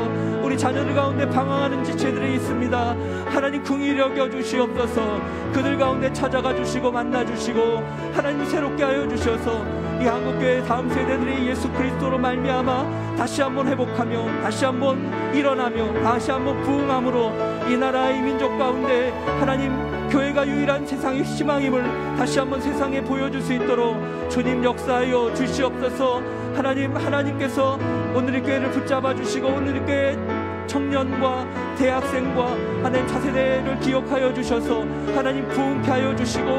우리 0.43 0.57
자녀들 0.57 0.95
가운데 0.95 1.29
방황하는 1.29 1.83
지체들이 1.83 2.35
있습니다. 2.35 2.95
하나님 3.25 3.61
긍휼히 3.63 3.99
여겨 3.99 4.29
주시옵소서. 4.29 5.19
그들 5.51 5.77
가운데 5.77 6.11
찾아가 6.13 6.55
주시고 6.55 6.89
만나 6.89 7.25
주시고 7.25 7.83
하나님 8.13 8.45
새롭게 8.45 8.85
하여 8.85 9.05
주셔서 9.09 9.80
이 10.01 10.03
한국교회 10.03 10.63
다음 10.63 10.89
세대들이 10.89 11.47
예수 11.47 11.71
그리스도로 11.73 12.17
말미암아 12.17 13.15
다시 13.17 13.43
한번 13.43 13.67
회복하며 13.67 14.41
다시 14.41 14.65
한번 14.65 15.11
일어나며 15.31 15.93
다시 16.01 16.31
한번 16.31 16.59
부흥함으로 16.63 17.31
이 17.69 17.77
나라의 17.77 18.19
민족 18.19 18.57
가운데 18.57 19.11
하나님 19.39 19.71
교회가 20.09 20.47
유일한 20.47 20.87
세상의 20.87 21.21
희망임을 21.21 21.83
다시 22.17 22.39
한번 22.39 22.59
세상에 22.59 22.99
보여줄 23.01 23.43
수 23.43 23.53
있도록 23.53 23.95
주님 24.29 24.63
역사하여 24.63 25.35
주시옵소서. 25.35 26.21
하나님 26.55 26.95
하나님께서 26.97 27.77
오늘의 28.15 28.41
교회를 28.41 28.71
붙잡아 28.71 29.13
주시고 29.13 29.47
오늘의 29.47 29.85
교회 29.85 30.17
청년과 30.65 31.75
대학생과 31.77 32.45
하나님 32.83 33.07
차세대를 33.07 33.79
기억하여 33.79 34.33
주셔서 34.33 34.81
하나님 35.15 35.47
부흥케 35.49 35.91
하여 35.91 36.15
주시고 36.15 36.49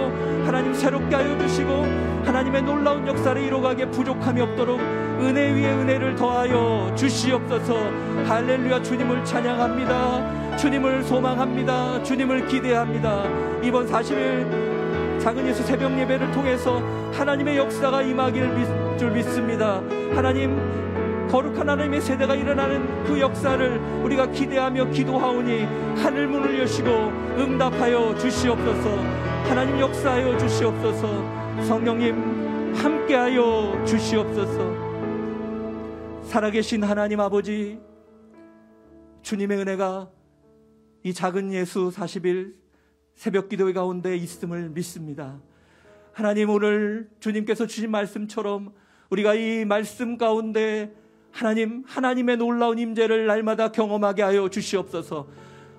하나님 0.46 0.72
새롭게 0.72 1.14
하여 1.14 1.36
주시고 1.38 2.11
하나님의 2.24 2.62
놀라운 2.62 3.06
역사를 3.06 3.40
이루어가게 3.40 3.90
부족함이 3.90 4.40
없도록 4.40 4.80
은혜 4.80 5.52
위에 5.52 5.72
은혜를 5.72 6.16
더하여 6.16 6.92
주시옵소서. 6.96 7.74
할렐루야. 8.26 8.82
주님을 8.82 9.24
찬양합니다. 9.24 10.56
주님을 10.56 11.02
소망합니다. 11.04 12.02
주님을 12.02 12.46
기대합니다. 12.46 13.24
이번 13.62 13.86
40일 13.86 15.20
작은 15.20 15.46
예수 15.46 15.62
새벽 15.62 15.96
예배를 15.98 16.32
통해서 16.32 16.82
하나님의 17.12 17.56
역사가 17.56 18.02
임하기를 18.02 18.98
줄 18.98 19.10
믿습니다. 19.12 19.80
하나님 20.14 20.58
거룩한 21.28 21.68
하나님의 21.68 22.00
세대가 22.00 22.34
일어나는 22.34 23.04
그 23.04 23.18
역사를 23.20 23.78
우리가 24.02 24.26
기대하며 24.26 24.90
기도하오니 24.90 25.64
하늘 25.96 26.26
문을 26.26 26.58
여시고 26.60 26.90
응답하여 27.38 28.14
주시옵소서. 28.18 29.22
하나님 29.48 29.80
역사하여 29.80 30.36
주시옵소서 30.38 31.41
성령님 31.66 32.74
함께하여 32.74 33.84
주시옵소서 33.84 34.82
살아계신 36.24 36.82
하나님 36.82 37.20
아버지 37.20 37.78
주님의 39.22 39.58
은혜가 39.58 40.10
이 41.04 41.14
작은 41.14 41.52
예수 41.52 41.90
40일 41.90 42.54
새벽 43.14 43.48
기도회 43.48 43.72
가운데 43.72 44.16
있음을 44.16 44.70
믿습니다. 44.70 45.40
하나님 46.12 46.50
오늘 46.50 47.08
주님께서 47.20 47.66
주신 47.66 47.90
말씀처럼 47.90 48.72
우리가 49.10 49.34
이 49.34 49.64
말씀 49.64 50.16
가운데 50.16 50.92
하나님 51.30 51.84
하나님의 51.86 52.36
놀라운 52.38 52.78
임재를 52.78 53.26
날마다 53.26 53.72
경험하게 53.72 54.22
하여 54.22 54.48
주시옵소서. 54.48 55.28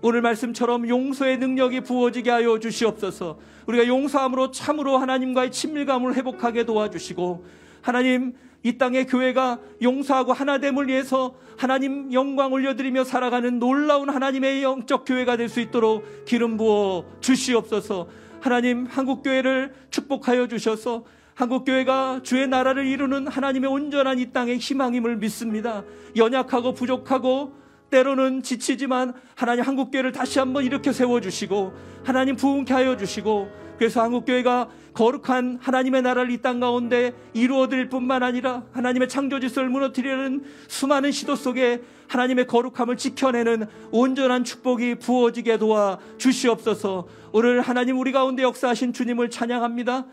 오늘 0.05 0.21
말씀처럼 0.21 0.89
용서의 0.89 1.37
능력이 1.37 1.79
부어지게 1.79 2.29
하여 2.29 2.59
주시옵소서. 2.59 3.39
우리가 3.67 3.87
용서함으로 3.87 4.51
참으로 4.51 4.97
하나님과의 4.97 5.49
친밀감을 5.49 6.15
회복하게 6.15 6.65
도와주시고 6.65 7.45
하나님 7.81 8.33
이 8.63 8.77
땅의 8.77 9.07
교회가 9.07 9.59
용서하고 9.81 10.33
하나됨을 10.33 10.89
위해서 10.89 11.35
하나님 11.57 12.11
영광 12.11 12.51
올려드리며 12.51 13.05
살아가는 13.05 13.59
놀라운 13.59 14.09
하나님의 14.09 14.61
영적 14.61 15.05
교회가 15.05 15.37
될 15.37 15.47
수 15.47 15.61
있도록 15.61 16.25
기름 16.25 16.57
부어 16.57 17.05
주시옵소서. 17.21 18.09
하나님 18.41 18.85
한국 18.85 19.23
교회를 19.23 19.73
축복하여 19.89 20.49
주셔서 20.49 21.05
한국 21.33 21.63
교회가 21.63 22.19
주의 22.23 22.45
나라를 22.45 22.85
이루는 22.87 23.27
하나님의 23.27 23.69
온전한 23.69 24.19
이 24.19 24.33
땅의 24.33 24.57
희망임을 24.57 25.15
믿습니다. 25.15 25.85
연약하고 26.17 26.73
부족하고 26.73 27.62
때로는 27.93 28.41
지치지만 28.41 29.13
하나님 29.35 29.63
한국 29.63 29.91
교회를 29.91 30.11
다시 30.11 30.39
한번 30.39 30.63
일으켜 30.63 30.91
세워 30.91 31.21
주시고 31.21 31.73
하나님 32.03 32.35
부흥케 32.35 32.73
하여 32.73 32.97
주시고 32.97 33.47
그래서 33.77 34.01
한국 34.01 34.25
교회가 34.25 34.67
거룩한 34.95 35.59
하나님의 35.61 36.01
나라를 36.01 36.31
이 36.31 36.41
땅 36.41 36.59
가운데 36.59 37.13
이루어 37.33 37.67
드릴 37.67 37.89
뿐만 37.89 38.23
아니라 38.23 38.63
하나님의 38.71 39.09
창조 39.09 39.39
질서를 39.39 39.69
무너뜨리는 39.69 40.43
수많은 40.67 41.11
시도 41.11 41.35
속에 41.35 41.83
하나님의 42.07 42.47
거룩함을 42.47 42.97
지켜내는 42.97 43.67
온전한 43.91 44.43
축복이 44.43 44.95
부어지게 44.95 45.59
도와 45.59 45.99
주시옵소서. 46.17 47.07
오늘 47.31 47.61
하나님 47.61 47.99
우리 47.99 48.11
가운데 48.11 48.41
역사하신 48.41 48.93
주님을 48.93 49.29
찬양합니다. 49.29 50.07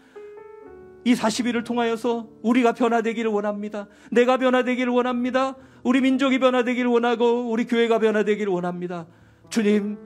이 1.05 1.15
40일을 1.15 1.65
통하여서 1.65 2.29
우리가 2.43 2.73
변화되기를 2.73 3.31
원합니다. 3.31 3.89
내가 4.11 4.37
변화되기를 4.37 4.93
원합니다. 4.93 5.57
우리 5.83 6.01
민족이 6.01 6.39
변화되기를 6.39 6.91
원하고 6.91 7.51
우리 7.51 7.67
교회가 7.67 7.99
변화되기를 7.99 8.53
원합니다. 8.53 9.07
주님, 9.49 9.99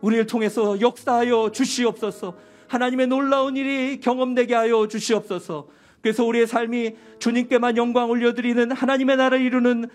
우리를 0.00 0.26
통해서 0.26 0.80
역사하여 0.80 1.50
주시옵소서. 1.52 2.36
하나님의 2.68 3.06
놀라운 3.06 3.56
일이 3.56 4.00
경험되게 4.00 4.54
하여 4.54 4.86
주시옵소서. 4.88 5.68
그래서 6.02 6.24
우리의 6.24 6.46
삶이 6.46 6.94
주님께만 7.18 7.76
영광 7.76 8.10
올려드리는 8.10 8.70
하나님의 8.70 9.16
나라를 9.16 9.40
이루는 9.44 9.88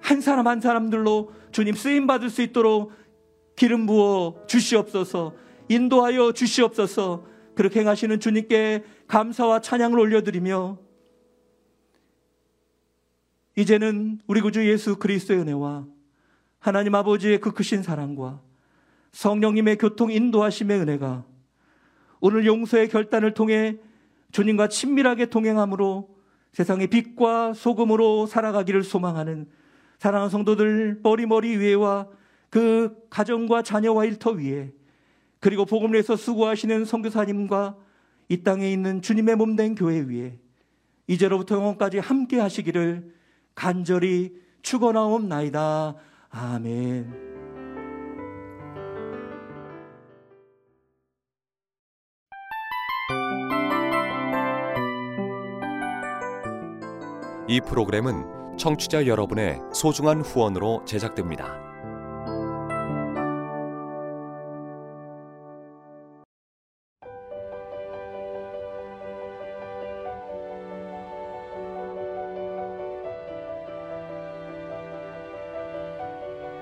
한 0.00 0.20
사람 0.20 0.46
한 0.46 0.60
사람들로 0.60 1.32
주님 1.52 1.74
쓰임 1.74 2.06
받을 2.06 2.30
수 2.30 2.42
있도록 2.42 2.92
기름 3.56 3.86
부어 3.86 4.36
주시옵소서. 4.46 5.34
인도하여 5.68 6.32
주시옵소서. 6.32 7.26
그렇게 7.54 7.80
행하시는 7.80 8.18
주님께 8.18 8.84
감사와 9.08 9.60
찬양을 9.60 9.98
올려드리며 9.98 10.78
이제는 13.56 14.20
우리 14.26 14.40
구주 14.40 14.66
예수 14.66 14.96
그리스도의 14.96 15.40
은혜와 15.40 15.86
하나님 16.58 16.94
아버지의 16.94 17.40
그 17.40 17.52
크신 17.52 17.82
사랑과 17.82 18.40
성령님의 19.12 19.76
교통 19.76 20.10
인도하심의 20.10 20.80
은혜가 20.80 21.24
오늘 22.20 22.46
용서의 22.46 22.88
결단을 22.88 23.34
통해 23.34 23.76
주님과 24.30 24.68
친밀하게 24.68 25.26
동행함으로 25.26 26.08
세상의 26.52 26.86
빛과 26.86 27.52
소금으로 27.54 28.26
살아가기를 28.26 28.84
소망하는 28.84 29.46
사랑하는 29.98 30.30
성도들 30.30 31.00
머리머리 31.02 31.56
위에와 31.58 32.08
그 32.48 32.94
가정과 33.10 33.62
자녀와 33.62 34.04
일터 34.06 34.30
위에 34.32 34.72
그리고 35.40 35.64
복음을 35.64 35.94
위해서 35.94 36.16
수고하시는 36.16 36.84
선교사님과 36.84 37.76
이 38.28 38.42
땅에 38.42 38.70
있는 38.72 39.02
주님의 39.02 39.36
몸 39.36 39.56
된 39.56 39.74
교회 39.74 40.00
위에 40.00 40.38
이제로부터 41.06 41.56
영원까지 41.56 41.98
함께 41.98 42.38
하시기를 42.38 43.12
간절히 43.54 44.32
축원하옵나이다. 44.62 45.94
아멘. 46.30 47.32
이 57.48 57.60
프로그램은 57.60 58.56
청취자 58.56 59.06
여러분의 59.06 59.60
소중한 59.74 60.22
후원으로 60.22 60.84
제작됩니다. 60.86 61.71